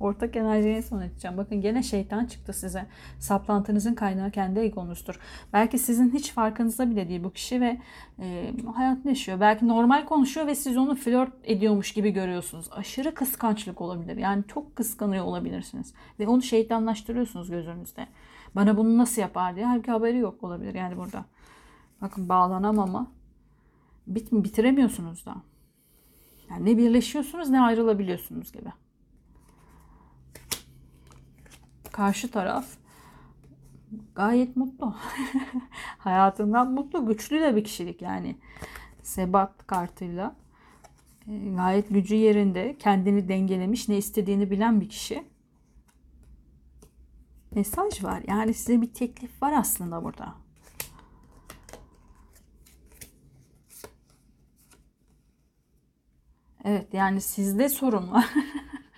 Ortak 0.00 0.36
enerjiyi 0.36 0.82
son 0.82 1.00
edeceğim. 1.00 1.36
Bakın 1.36 1.60
gene 1.60 1.82
şeytan 1.82 2.26
çıktı 2.26 2.52
size. 2.52 2.86
Saplantınızın 3.18 3.94
kaynağı 3.94 4.30
kendi 4.30 4.60
egonuzdur. 4.60 5.20
Belki 5.52 5.78
sizin 5.78 6.10
hiç 6.12 6.32
farkınızda 6.32 6.90
bile 6.90 7.08
değil 7.08 7.24
bu 7.24 7.32
kişi 7.32 7.60
ve 7.60 7.80
e, 8.18 8.54
hayatını 8.74 9.08
yaşıyor. 9.12 9.40
Belki 9.40 9.68
normal 9.68 10.04
konuşuyor 10.04 10.46
ve 10.46 10.54
siz 10.54 10.76
onu 10.76 10.94
flört 10.94 11.32
ediyormuş 11.44 11.92
gibi 11.92 12.10
görüyorsunuz. 12.10 12.68
Aşırı 12.72 13.14
kıskançlık 13.14 13.80
olabilir. 13.80 14.16
Yani 14.16 14.44
çok 14.48 14.76
kıskanıyor 14.76 15.24
olabilirsiniz. 15.24 15.94
Ve 16.20 16.28
onu 16.28 16.42
şeytanlaştırıyorsunuz 16.42 17.50
gözünüzde. 17.50 18.06
Bana 18.54 18.76
bunu 18.76 18.98
nasıl 18.98 19.22
yapar 19.22 19.56
diye. 19.56 19.66
Halbuki 19.66 19.90
haberi 19.90 20.18
yok 20.18 20.44
olabilir 20.44 20.74
yani 20.74 20.96
burada. 20.96 21.24
Bakın 22.00 22.28
bağlanamama. 22.28 23.06
Bit 24.06 24.32
bitiremiyorsunuz 24.32 25.26
da. 25.26 25.34
Yani 26.50 26.64
ne 26.64 26.78
birleşiyorsunuz 26.78 27.50
ne 27.50 27.60
ayrılabiliyorsunuz 27.60 28.52
gibi. 28.52 28.72
Karşı 31.92 32.30
taraf 32.30 32.66
gayet 34.14 34.56
mutlu. 34.56 34.94
Hayatından 35.98 36.72
mutlu, 36.72 37.06
güçlü 37.06 37.40
de 37.40 37.56
bir 37.56 37.64
kişilik 37.64 38.02
yani. 38.02 38.36
Sebat 39.02 39.66
kartıyla 39.66 40.36
e, 41.28 41.54
gayet 41.56 41.88
gücü 41.88 42.14
yerinde, 42.14 42.76
kendini 42.78 43.28
dengelemiş, 43.28 43.88
ne 43.88 43.96
istediğini 43.96 44.50
bilen 44.50 44.80
bir 44.80 44.88
kişi. 44.88 45.24
Mesaj 47.54 48.04
var. 48.04 48.22
Yani 48.28 48.54
size 48.54 48.82
bir 48.82 48.94
teklif 48.94 49.42
var 49.42 49.52
aslında 49.52 50.04
burada. 50.04 50.34
Evet 56.64 56.94
yani 56.94 57.20
sizde 57.20 57.68
sorun 57.68 58.12
var. 58.12 58.28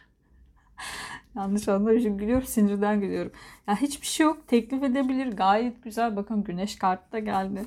Yanlış 1.36 1.68
anlamışım. 1.68 2.18
Gülüyorum 2.18 2.46
sinirden 2.46 3.00
gülüyorum. 3.00 3.32
Yani 3.68 3.80
hiçbir 3.80 4.06
şey 4.06 4.26
yok. 4.26 4.48
Teklif 4.48 4.82
edebilir. 4.82 5.36
Gayet 5.36 5.84
güzel. 5.84 6.16
Bakın 6.16 6.44
güneş 6.44 6.76
kartı 6.76 7.12
da 7.12 7.18
geldi. 7.18 7.64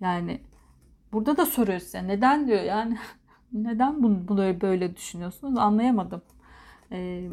Yani 0.00 0.40
burada 1.12 1.36
da 1.36 1.46
soruyor 1.46 1.80
size. 1.80 2.08
Neden 2.08 2.46
diyor. 2.46 2.62
Yani 2.62 2.98
neden 3.52 4.02
bunu, 4.02 4.28
bunu 4.28 4.60
böyle 4.60 4.96
düşünüyorsunuz? 4.96 5.58
Anlayamadım. 5.58 6.22
Ee, 6.92 7.28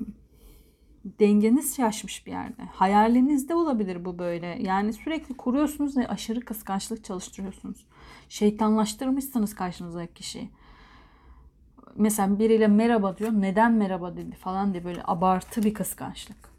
dengeniz 1.19 1.75
şaşmış 1.75 2.25
bir 2.25 2.31
yerde. 2.31 2.63
Hayalinizde 2.63 3.55
olabilir 3.55 4.05
bu 4.05 4.19
böyle. 4.19 4.47
Yani 4.61 4.93
sürekli 4.93 5.37
kuruyorsunuz 5.37 5.97
ve 5.97 6.07
aşırı 6.07 6.39
kıskançlık 6.39 7.03
çalıştırıyorsunuz. 7.03 7.85
Şeytanlaştırmışsınız 8.29 9.55
karşınızdaki 9.55 10.13
kişiyi 10.13 10.49
mesela 11.95 12.39
biriyle 12.39 12.67
merhaba 12.67 13.17
diyor. 13.17 13.31
Neden 13.33 13.73
merhaba 13.73 14.15
dedi 14.15 14.35
falan 14.35 14.73
diye 14.73 14.83
böyle 14.83 15.01
abartı 15.05 15.63
bir 15.63 15.73
kıskançlık. 15.73 16.49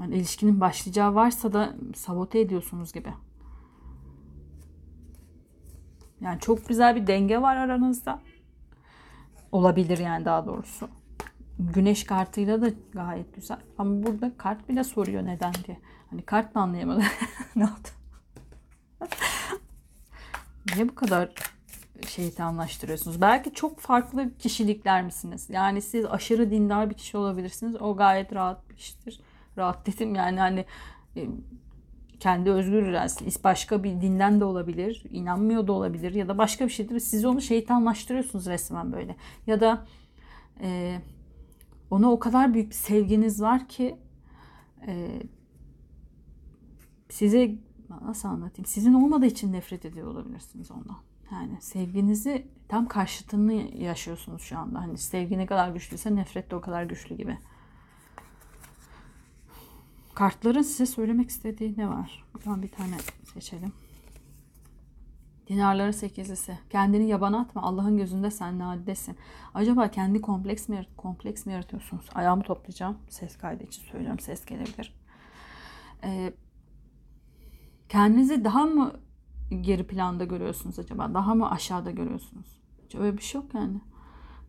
Yani 0.00 0.14
ilişkinin 0.14 0.60
başlayacağı 0.60 1.14
varsa 1.14 1.52
da 1.52 1.74
sabote 1.94 2.40
ediyorsunuz 2.40 2.92
gibi. 2.92 3.12
Yani 6.20 6.40
çok 6.40 6.68
güzel 6.68 6.96
bir 6.96 7.06
denge 7.06 7.42
var 7.42 7.56
aranızda. 7.56 8.20
Olabilir 9.52 9.98
yani 9.98 10.24
daha 10.24 10.46
doğrusu. 10.46 10.88
Güneş 11.58 12.04
kartıyla 12.04 12.62
da 12.62 12.70
gayet 12.92 13.34
güzel. 13.34 13.58
Ama 13.78 14.06
burada 14.06 14.36
kart 14.36 14.68
bile 14.68 14.84
soruyor 14.84 15.24
neden 15.24 15.54
diye. 15.66 15.80
Hani 16.10 16.22
kart 16.22 16.54
da 16.54 16.60
anlayamadı. 16.60 17.02
ne 17.56 17.64
oldu? 17.64 17.88
Niye 20.74 20.88
bu 20.88 20.94
kadar 20.94 21.32
şeytanlaştırıyorsunuz. 22.06 23.20
Belki 23.20 23.54
çok 23.54 23.78
farklı 23.78 24.30
kişilikler 24.38 25.04
misiniz? 25.04 25.46
Yani 25.50 25.82
siz 25.82 26.04
aşırı 26.04 26.50
dindar 26.50 26.90
bir 26.90 26.94
kişi 26.94 27.16
olabilirsiniz. 27.16 27.82
O 27.82 27.96
gayet 27.96 28.34
rahat 28.34 28.70
bir 28.70 28.76
kişidir. 28.76 29.20
Rahat 29.58 29.86
dedim 29.86 30.14
yani 30.14 30.40
hani 30.40 30.64
e, 31.16 31.28
kendi 32.20 32.50
özgür 32.50 32.82
iradesi 32.82 33.44
başka 33.44 33.84
bir 33.84 34.00
dinden 34.00 34.40
de 34.40 34.44
olabilir, 34.44 35.04
inanmıyor 35.10 35.66
da 35.66 35.72
olabilir 35.72 36.14
ya 36.14 36.28
da 36.28 36.38
başka 36.38 36.64
bir 36.64 36.70
şeydir. 36.70 37.00
Siz 37.00 37.24
onu 37.24 37.40
şeytanlaştırıyorsunuz 37.40 38.46
resmen 38.46 38.92
böyle. 38.92 39.16
Ya 39.46 39.60
da 39.60 39.86
e, 40.60 40.98
ona 41.90 42.12
o 42.12 42.18
kadar 42.18 42.54
büyük 42.54 42.70
bir 42.70 42.74
sevginiz 42.74 43.42
var 43.42 43.68
ki 43.68 43.96
e, 44.86 45.22
size 47.08 47.54
nasıl 48.02 48.28
anlatayım? 48.28 48.66
Sizin 48.66 48.92
olmadığı 48.92 49.26
için 49.26 49.52
nefret 49.52 49.84
ediyor 49.84 50.06
olabilirsiniz 50.06 50.70
ondan. 50.70 51.07
Yani 51.32 51.60
sevginizi 51.60 52.46
tam 52.68 52.88
karşıtını 52.88 53.52
yaşıyorsunuz 53.82 54.42
şu 54.42 54.58
anda. 54.58 54.80
Hani 54.80 54.98
sevgi 54.98 55.38
ne 55.38 55.46
kadar 55.46 55.70
güçlüyse 55.70 56.14
nefret 56.14 56.50
de 56.50 56.56
o 56.56 56.60
kadar 56.60 56.84
güçlü 56.84 57.16
gibi. 57.16 57.38
Kartların 60.14 60.62
size 60.62 60.86
söylemek 60.86 61.30
istediği 61.30 61.74
ne 61.78 61.88
var? 61.88 62.24
Buradan 62.34 62.62
bir 62.62 62.68
tane 62.68 62.96
seçelim. 63.34 63.72
Dinarların 65.48 65.90
sekizlisi. 65.90 66.58
Kendini 66.70 67.08
yabana 67.08 67.40
atma. 67.40 67.62
Allah'ın 67.62 67.96
gözünde 67.96 68.30
sen 68.30 68.58
nadidesin. 68.58 69.16
Acaba 69.54 69.90
kendi 69.90 70.20
kompleks 70.20 70.68
mi, 70.68 70.86
kompleks 70.96 71.46
mi 71.46 71.52
yaratıyorsunuz? 71.52 72.06
Ayağımı 72.14 72.42
toplayacağım. 72.42 72.98
Ses 73.08 73.36
kaydı 73.38 73.64
için 73.64 73.82
söylüyorum. 73.82 74.18
Ses 74.18 74.44
gelebilir. 74.44 74.94
Ee, 76.04 76.32
kendinizi 77.88 78.44
daha 78.44 78.66
mı 78.66 78.92
geri 79.50 79.86
planda 79.86 80.24
görüyorsunuz 80.24 80.78
acaba? 80.78 81.14
Daha 81.14 81.34
mı 81.34 81.50
aşağıda 81.50 81.90
görüyorsunuz? 81.90 82.60
Hiç 82.84 82.94
öyle 82.94 83.16
bir 83.16 83.22
şey 83.22 83.40
yok 83.40 83.54
yani. 83.54 83.80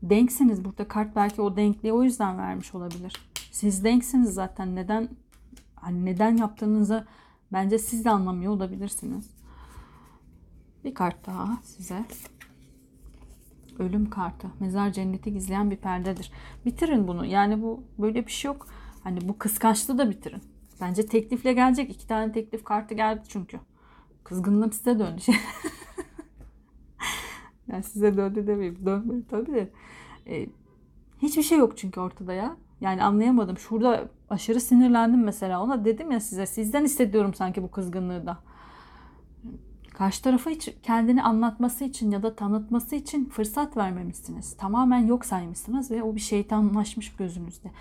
Denksiniz. 0.02 0.66
Burada 0.66 0.88
kart 0.88 1.16
belki 1.16 1.42
o 1.42 1.56
denkliği 1.56 1.94
o 1.94 2.04
yüzden 2.04 2.38
vermiş 2.38 2.76
olabilir. 2.76 3.14
Siz 3.52 3.84
denksiniz 3.84 4.34
zaten. 4.34 4.76
Neden 4.76 5.10
hani 5.76 6.06
neden 6.06 6.38
yaptığınızı 6.38 7.08
bence 7.54 7.80
siz 7.80 8.06
de 8.06 8.10
anlamıyor 8.10 8.52
olabilirsiniz. 8.54 9.30
Bir 10.84 10.94
kart 10.94 11.26
daha 11.28 11.58
size. 11.64 12.06
Ölüm 13.80 14.10
kartı. 14.10 14.48
Mezar 14.60 14.94
cenneti 14.94 15.34
gizleyen 15.34 15.72
bir 15.72 15.78
perdedir. 15.78 16.32
Bitirin 16.66 17.08
bunu. 17.08 17.26
Yani 17.26 17.62
bu 17.62 17.84
böyle 17.98 18.28
bir 18.28 18.32
şey 18.32 18.52
yok. 18.52 18.68
Hani 19.04 19.30
bu 19.30 19.38
kıskançlığı 19.38 19.98
da 19.98 20.10
bitirin. 20.10 20.42
Bence 20.82 21.06
teklifle 21.06 21.54
gelecek. 21.54 21.92
İki 21.92 22.08
tane 22.08 22.32
teklif 22.32 22.64
kartı 22.64 22.94
geldi 22.94 23.22
çünkü. 23.28 23.60
Kızgınlığım 24.24 24.72
size 24.72 25.00
döndü. 25.00 25.22
yani 27.68 27.84
size 27.84 28.18
döndü 28.18 28.48
demeyeyim. 28.48 28.86
Dönmedi 28.86 29.28
tabii 29.28 29.54
de. 29.54 29.72
Ee, 30.28 30.50
hiçbir 31.22 31.44
şey 31.44 31.58
yok 31.58 31.78
çünkü 31.78 32.00
ortada 32.00 32.34
ya. 32.34 32.58
Yani 32.82 33.04
anlayamadım. 33.04 33.58
Şurada 33.58 34.10
aşırı 34.30 34.60
sinirlendim 34.60 35.24
mesela. 35.24 35.64
Ona 35.64 35.86
dedim 35.86 36.12
ya 36.12 36.20
size. 36.20 36.46
Sizden 36.46 36.84
hissediyorum 36.84 37.34
sanki 37.34 37.64
bu 37.64 37.72
kızgınlığı 37.72 38.26
da. 38.26 38.38
Karşı 39.94 40.24
tarafa 40.24 40.50
hiç 40.50 40.74
kendini 40.84 41.24
anlatması 41.24 41.84
için 41.84 42.12
ya 42.12 42.24
da 42.24 42.36
tanıtması 42.36 42.96
için 42.96 43.26
fırsat 43.26 43.78
vermemişsiniz. 43.78 44.58
Tamamen 44.58 45.08
yok 45.08 45.26
saymışsınız 45.26 45.92
ve 45.92 46.04
o 46.04 46.16
bir 46.16 46.20
şeytanlaşmış 46.20 47.16
gözünüzde. 47.16 47.72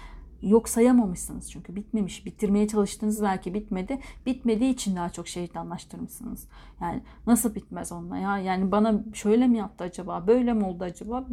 Yok 0.43 0.69
sayamamışsınız 0.69 1.51
çünkü 1.51 1.77
bitmemiş. 1.77 2.27
Bitirmeye 2.27 2.69
çalıştığınız 2.69 3.23
belki 3.23 3.55
bitmedi. 3.55 3.99
Bitmediği 4.27 4.73
için 4.73 4.97
daha 4.97 5.11
çok 5.11 5.29
şeytanlaştırmışsınız. 5.29 6.49
Yani 6.81 7.03
nasıl 7.27 7.55
bitmez 7.55 7.93
onunla 7.93 8.19
ya? 8.19 8.39
Yani 8.39 8.73
bana 8.73 9.05
şöyle 9.13 9.47
mi 9.47 9.59
yaptı 9.59 9.85
acaba? 9.85 10.27
Böyle 10.27 10.53
mi 10.53 10.65
oldu 10.65 10.85
acaba? 10.85 11.27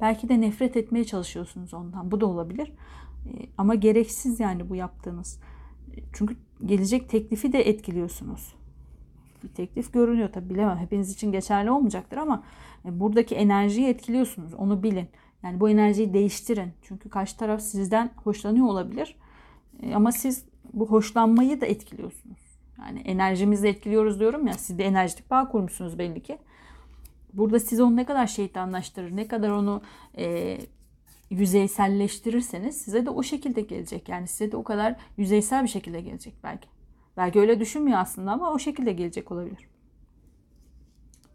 Belki 0.00 0.28
de 0.28 0.40
nefret 0.40 0.76
etmeye 0.76 1.04
çalışıyorsunuz 1.04 1.74
ondan. 1.74 2.10
Bu 2.10 2.20
da 2.20 2.26
olabilir. 2.26 2.72
Ama 3.58 3.74
gereksiz 3.74 4.40
yani 4.40 4.68
bu 4.70 4.76
yaptığınız. 4.76 5.40
Çünkü 6.12 6.36
gelecek 6.66 7.08
teklifi 7.08 7.52
de 7.52 7.68
etkiliyorsunuz 7.68 8.54
bir 9.44 9.48
teklif 9.48 9.92
görünüyor. 9.92 10.32
Tabi 10.32 10.50
bilemem 10.50 10.78
hepiniz 10.78 11.12
için 11.12 11.32
geçerli 11.32 11.70
olmayacaktır 11.70 12.16
ama 12.16 12.42
e, 12.84 13.00
buradaki 13.00 13.34
enerjiyi 13.34 13.88
etkiliyorsunuz. 13.88 14.54
Onu 14.54 14.82
bilin. 14.82 15.08
Yani 15.42 15.60
bu 15.60 15.70
enerjiyi 15.70 16.14
değiştirin. 16.14 16.72
Çünkü 16.82 17.08
karşı 17.08 17.36
taraf 17.36 17.60
sizden 17.60 18.10
hoşlanıyor 18.24 18.66
olabilir. 18.66 19.16
E, 19.82 19.94
ama 19.94 20.12
siz 20.12 20.44
bu 20.72 20.86
hoşlanmayı 20.86 21.60
da 21.60 21.66
etkiliyorsunuz. 21.66 22.38
Yani 22.78 23.00
enerjimizi 23.00 23.68
etkiliyoruz 23.68 24.20
diyorum 24.20 24.46
ya. 24.46 24.54
Siz 24.54 24.78
bir 24.78 24.84
enerjik 24.84 25.30
bağ 25.30 25.48
kurmuşsunuz 25.48 25.98
belli 25.98 26.22
ki. 26.22 26.38
Burada 27.32 27.60
siz 27.60 27.80
onu 27.80 27.96
ne 27.96 28.04
kadar 28.04 28.26
şeytanlaştırır, 28.26 29.16
ne 29.16 29.28
kadar 29.28 29.50
onu 29.50 29.82
e, 30.18 30.58
yüzeyselleştirirseniz 31.30 32.82
size 32.82 33.06
de 33.06 33.10
o 33.10 33.22
şekilde 33.22 33.60
gelecek. 33.60 34.08
Yani 34.08 34.28
size 34.28 34.52
de 34.52 34.56
o 34.56 34.64
kadar 34.64 34.96
yüzeysel 35.16 35.62
bir 35.62 35.68
şekilde 35.68 36.00
gelecek 36.00 36.34
belki. 36.44 36.68
Belki 37.16 37.40
öyle 37.40 37.60
düşünmüyor 37.60 37.98
aslında 37.98 38.32
ama 38.32 38.52
o 38.52 38.58
şekilde 38.58 38.92
gelecek 38.92 39.32
olabilir. 39.32 39.69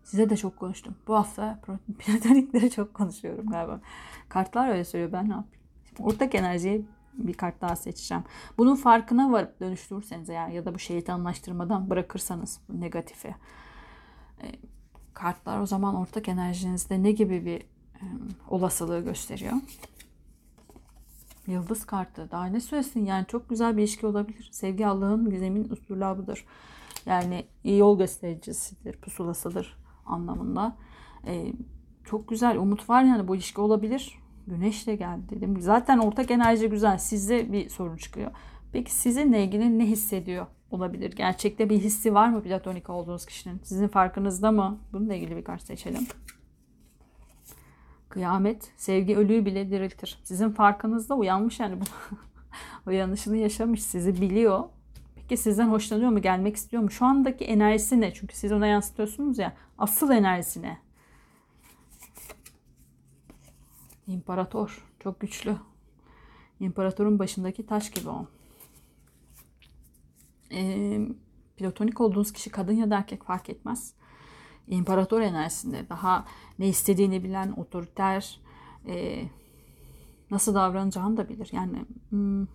Size 0.05 0.29
de 0.29 0.37
çok 0.37 0.57
konuştum. 0.57 0.95
Bu 1.07 1.15
hafta 1.15 1.59
platonikleri 1.99 2.71
çok 2.71 2.93
konuşuyorum 2.93 3.45
galiba. 3.45 3.81
Kartlar 4.29 4.69
öyle 4.69 4.85
söylüyor. 4.85 5.11
Ben 5.11 5.29
ne 5.29 5.33
yapayım? 5.33 5.61
Ortak 5.99 6.35
enerjiye 6.35 6.81
bir 7.13 7.33
kart 7.33 7.61
daha 7.61 7.75
seçeceğim. 7.75 8.23
Bunun 8.57 8.75
farkına 8.75 9.31
varıp 9.31 9.59
dönüştürürseniz 9.59 10.29
eğer 10.29 10.47
ya 10.47 10.65
da 10.65 10.75
bu 10.75 10.79
şeytanlaştırmadan 10.79 11.89
bırakırsanız 11.89 12.59
bu 12.69 12.81
negatifi. 12.81 13.35
E, 14.41 14.45
kartlar 15.13 15.59
o 15.59 15.65
zaman 15.65 15.95
ortak 15.95 16.29
enerjinizde 16.29 17.03
ne 17.03 17.11
gibi 17.11 17.45
bir 17.45 17.63
olasılığı 18.49 18.99
gösteriyor? 18.99 19.53
Yıldız 21.47 21.85
kartı. 21.85 22.31
Daha 22.31 22.45
ne 22.45 22.59
söylesin 22.59 23.05
yani 23.05 23.25
çok 23.27 23.49
güzel 23.49 23.77
bir 23.77 23.81
ilişki 23.81 24.07
olabilir. 24.07 24.49
Sevgi 24.51 24.87
Allah'ın 24.87 25.29
gizemin 25.29 25.69
usulabıdır. 25.69 26.45
Yani 27.05 27.45
iyi 27.63 27.79
yol 27.79 27.97
göstericisidir, 27.97 28.97
pusulasıdır 28.97 29.84
anlamında. 30.05 30.75
Ee, 31.27 31.53
çok 32.03 32.27
güzel, 32.27 32.57
umut 32.57 32.89
var 32.89 33.03
yani 33.03 33.27
bu 33.27 33.35
ilişki 33.35 33.61
olabilir. 33.61 34.19
Güneş 34.47 34.87
de 34.87 34.95
geldi 34.95 35.29
dedim. 35.29 35.61
Zaten 35.61 35.97
ortak 35.97 36.31
enerji 36.31 36.69
güzel. 36.69 36.97
Sizde 36.97 37.51
bir 37.51 37.69
sorun 37.69 37.97
çıkıyor. 37.97 38.31
Peki 38.71 38.91
sizinle 38.91 39.43
ilgili 39.43 39.79
ne 39.79 39.85
hissediyor 39.85 40.45
olabilir? 40.71 41.11
Gerçekte 41.15 41.69
bir 41.69 41.79
hissi 41.79 42.13
var 42.13 42.29
mı 42.29 42.43
platonik 42.43 42.89
olduğunuz 42.89 43.25
kişinin? 43.25 43.59
Sizin 43.63 43.87
farkınızda 43.87 44.51
mı? 44.51 44.79
Bununla 44.93 45.13
ilgili 45.13 45.37
bir 45.37 45.43
kart 45.43 45.61
seçelim. 45.61 46.07
Kıyamet, 48.09 48.71
sevgi 48.77 49.17
ölüyü 49.17 49.45
bile 49.45 49.71
diriltir. 49.71 50.19
Sizin 50.23 50.49
farkınızda 50.49 51.15
uyanmış 51.15 51.59
yani 51.59 51.81
bu. 51.81 51.85
Uyanışını 52.89 53.37
yaşamış, 53.37 53.83
sizi 53.83 54.21
biliyor. 54.21 54.63
Peki 55.29 55.41
sizden 55.41 55.69
hoşlanıyor 55.69 56.09
mu, 56.09 56.21
gelmek 56.21 56.55
istiyor 56.55 56.83
mu? 56.83 56.91
Şu 56.91 57.05
andaki 57.05 57.45
enerjisi 57.45 58.01
ne? 58.01 58.13
Çünkü 58.13 58.35
siz 58.35 58.51
ona 58.51 58.67
yansıtıyorsunuz 58.67 59.37
ya. 59.37 59.57
Asıl 59.77 60.11
enerjisi 60.11 60.61
ne? 60.61 60.77
İmparator. 64.07 64.85
Çok 64.99 65.19
güçlü. 65.19 65.57
İmparatorun 66.59 67.19
başındaki 67.19 67.65
taş 67.65 67.91
gibi 67.91 68.09
o. 68.09 68.27
Ee, 70.51 70.99
platonik 71.57 72.01
olduğunuz 72.01 72.33
kişi 72.33 72.49
kadın 72.49 72.73
ya 72.73 72.89
da 72.89 72.97
erkek 72.97 73.23
fark 73.23 73.49
etmez 73.49 73.95
imparator 74.67 75.21
enerjisinde 75.21 75.89
daha 75.89 76.25
ne 76.59 76.67
istediğini 76.67 77.23
bilen 77.23 77.51
otoriter 77.51 78.39
e, 78.87 79.23
nasıl 80.31 80.55
davranacağını 80.55 81.17
da 81.17 81.29
bilir. 81.29 81.49
Yani 81.51 81.85
hmm, 82.09 82.47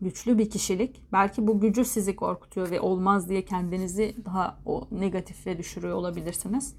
güçlü 0.00 0.38
bir 0.38 0.50
kişilik. 0.50 1.02
Belki 1.12 1.46
bu 1.46 1.60
gücü 1.60 1.84
sizi 1.84 2.16
korkutuyor 2.16 2.70
ve 2.70 2.80
olmaz 2.80 3.28
diye 3.28 3.44
kendinizi 3.44 4.16
daha 4.24 4.58
o 4.66 4.88
negatife 4.90 5.58
düşürüyor 5.58 5.94
olabilirsiniz. 5.94 6.74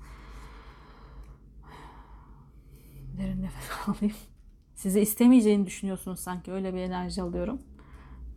Derin 3.17 3.41
nefes 3.41 3.87
alayım. 3.87 4.17
Sizi 4.75 4.99
istemeyeceğini 4.99 5.65
düşünüyorsunuz 5.65 6.19
sanki. 6.19 6.51
Öyle 6.51 6.73
bir 6.73 6.79
enerji 6.79 7.21
alıyorum. 7.21 7.61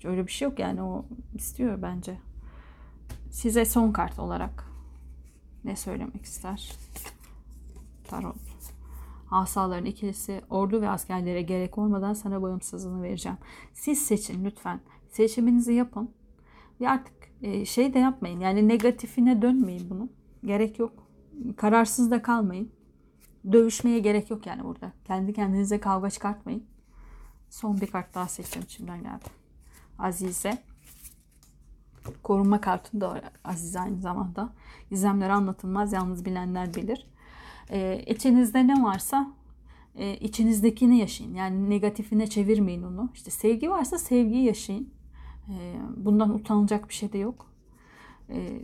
öyle 0.04 0.26
bir 0.26 0.32
şey 0.32 0.48
yok 0.48 0.58
yani 0.58 0.82
o 0.82 1.04
istiyor 1.34 1.82
bence. 1.82 2.18
Size 3.30 3.64
son 3.64 3.92
kart 3.92 4.18
olarak 4.18 4.64
ne 5.64 5.76
söylemek 5.76 6.24
ister? 6.24 6.72
Tarot. 8.08 8.49
Asaların 9.30 9.84
ikilisi 9.84 10.40
ordu 10.50 10.80
ve 10.80 10.88
askerlere 10.88 11.42
gerek 11.42 11.78
olmadan 11.78 12.14
sana 12.14 12.42
bağımsızlığını 12.42 13.02
vereceğim. 13.02 13.38
Siz 13.72 13.98
seçin 13.98 14.44
lütfen. 14.44 14.80
Seçiminizi 15.08 15.74
yapın. 15.74 16.10
Ve 16.80 16.88
artık 16.88 17.14
e, 17.42 17.64
şey 17.64 17.94
de 17.94 17.98
yapmayın. 17.98 18.40
Yani 18.40 18.68
negatifine 18.68 19.42
dönmeyin 19.42 19.90
bunu. 19.90 20.08
Gerek 20.44 20.78
yok. 20.78 20.92
Kararsız 21.56 22.10
da 22.10 22.22
kalmayın. 22.22 22.72
Dövüşmeye 23.52 23.98
gerek 23.98 24.30
yok 24.30 24.46
yani 24.46 24.64
burada. 24.64 24.92
Kendi 25.04 25.32
kendinize 25.32 25.80
kavga 25.80 26.10
çıkartmayın. 26.10 26.64
Son 27.50 27.80
bir 27.80 27.86
kart 27.86 28.14
daha 28.14 28.28
seçeceğim 28.28 28.64
içimden 28.64 29.02
geldi. 29.02 29.24
Azize. 29.98 30.58
Korunma 32.22 32.60
kartı 32.60 33.00
da 33.00 33.22
Aziz 33.44 33.76
aynı 33.76 34.00
zamanda. 34.00 34.52
Gizemler 34.90 35.30
anlatılmaz, 35.30 35.92
yalnız 35.92 36.24
bilenler 36.24 36.74
bilir. 36.74 37.06
Ee, 37.72 38.04
içinizde 38.06 38.66
ne 38.66 38.82
varsa 38.82 39.32
e, 39.94 40.16
içinizdekini 40.16 40.98
yaşayın. 40.98 41.34
Yani 41.34 41.70
negatifine 41.70 42.26
çevirmeyin 42.26 42.82
onu. 42.82 43.10
İşte 43.14 43.30
sevgi 43.30 43.70
varsa 43.70 43.98
sevgiyi 43.98 44.44
yaşayın. 44.44 44.90
E, 45.48 45.76
bundan 45.96 46.34
utanılacak 46.34 46.88
bir 46.88 46.94
şey 46.94 47.12
de 47.12 47.18
yok. 47.18 47.50
E, 48.28 48.62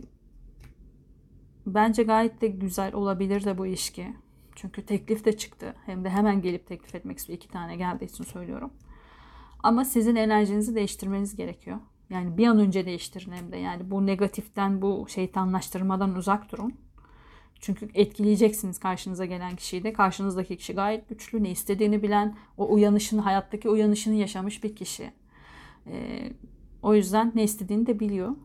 bence 1.65 2.03
gayet 2.03 2.41
de 2.41 2.47
güzel 2.47 2.93
olabilir 2.93 3.45
de 3.45 3.57
bu 3.57 3.65
ilişki. 3.65 4.13
Çünkü 4.55 4.85
teklif 4.85 5.25
de 5.25 5.37
çıktı. 5.37 5.75
Hem 5.85 6.03
de 6.03 6.09
hemen 6.09 6.41
gelip 6.41 6.67
teklif 6.67 6.95
etmek 6.95 7.17
istiyor. 7.17 7.37
İki 7.37 7.47
tane 7.47 7.75
geldiği 7.75 8.05
için 8.05 8.23
söylüyorum. 8.23 8.71
Ama 9.63 9.85
sizin 9.85 10.15
enerjinizi 10.15 10.75
değiştirmeniz 10.75 11.35
gerekiyor. 11.35 11.77
Yani 12.09 12.37
bir 12.37 12.47
an 12.47 12.59
önce 12.59 12.85
değiştirin 12.85 13.31
hem 13.31 13.51
de. 13.51 13.57
Yani 13.57 13.91
bu 13.91 14.05
negatiften, 14.05 14.81
bu 14.81 15.05
şeytanlaştırmadan 15.09 16.15
uzak 16.15 16.51
durun. 16.51 16.73
Çünkü 17.59 17.89
etkileyeceksiniz 17.93 18.79
karşınıza 18.79 19.25
gelen 19.25 19.55
kişiyi 19.55 19.83
de. 19.83 19.93
Karşınızdaki 19.93 20.57
kişi 20.57 20.73
gayet 20.73 21.09
güçlü, 21.09 21.43
ne 21.43 21.51
istediğini 21.51 22.03
bilen, 22.03 22.35
o 22.57 22.73
uyanışını, 22.73 23.21
hayattaki 23.21 23.69
uyanışını 23.69 24.15
yaşamış 24.15 24.63
bir 24.63 24.75
kişi. 24.75 25.11
Ee, 25.87 26.31
o 26.81 26.95
yüzden 26.95 27.31
ne 27.35 27.43
istediğini 27.43 27.87
de 27.87 27.99
biliyor. 27.99 28.35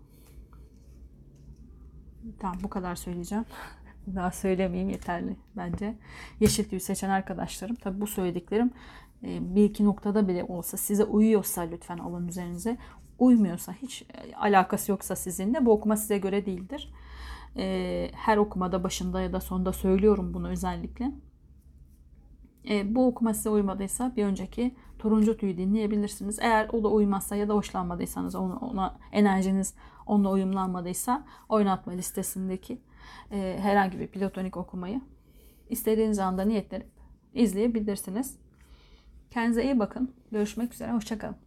Tamam 2.38 2.58
bu 2.62 2.70
kadar 2.70 2.94
söyleyeceğim. 2.94 3.44
Daha 4.14 4.30
söylemeyeyim 4.30 4.90
yeterli 4.90 5.36
bence. 5.56 5.94
Yeşil 6.40 6.64
tüy 6.64 6.80
seçen 6.80 7.10
arkadaşlarım. 7.10 7.76
Tabi 7.76 8.00
bu 8.00 8.06
söylediklerim 8.06 8.70
e, 9.24 9.54
bir 9.54 9.64
iki 9.64 9.84
noktada 9.84 10.28
bile 10.28 10.44
olsa 10.44 10.76
size 10.76 11.04
uyuyorsa 11.04 11.62
lütfen 11.62 11.98
alın 11.98 12.28
üzerinize. 12.28 12.76
Uymuyorsa 13.18 13.72
hiç 13.72 14.02
e, 14.02 14.34
alakası 14.34 14.90
yoksa 14.90 15.16
sizinle 15.16 15.66
bu 15.66 15.72
okuma 15.72 15.96
size 15.96 16.18
göre 16.18 16.46
değildir. 16.46 16.92
E, 17.56 18.10
her 18.14 18.36
okumada 18.36 18.84
başında 18.84 19.20
ya 19.20 19.32
da 19.32 19.40
sonunda 19.40 19.72
söylüyorum 19.72 20.34
bunu 20.34 20.48
özellikle. 20.48 21.12
Bu 22.84 23.06
okuma 23.06 23.34
size 23.34 23.50
uymadıysa 23.50 24.16
bir 24.16 24.24
önceki 24.24 24.74
turuncu 24.98 25.36
tüyü 25.36 25.56
dinleyebilirsiniz. 25.56 26.38
Eğer 26.40 26.68
o 26.68 26.84
da 26.84 26.88
uymazsa 26.88 27.36
ya 27.36 27.48
da 27.48 27.54
hoşlanmadıysanız 27.54 28.34
ona, 28.34 28.56
ona 28.56 28.98
enerjiniz 29.12 29.74
onunla 30.06 30.30
uyumlanmadıysa 30.30 31.26
oynatma 31.48 31.92
listesindeki 31.92 32.78
e, 33.30 33.58
herhangi 33.60 34.00
bir 34.00 34.06
platonik 34.06 34.56
okumayı 34.56 35.00
istediğiniz 35.70 36.18
anda 36.18 36.44
niyetlenip 36.44 36.86
izleyebilirsiniz. 37.34 38.36
Kendinize 39.30 39.64
iyi 39.64 39.78
bakın. 39.78 40.14
Görüşmek 40.30 40.74
üzere. 40.74 40.92
Hoşçakalın. 40.92 41.41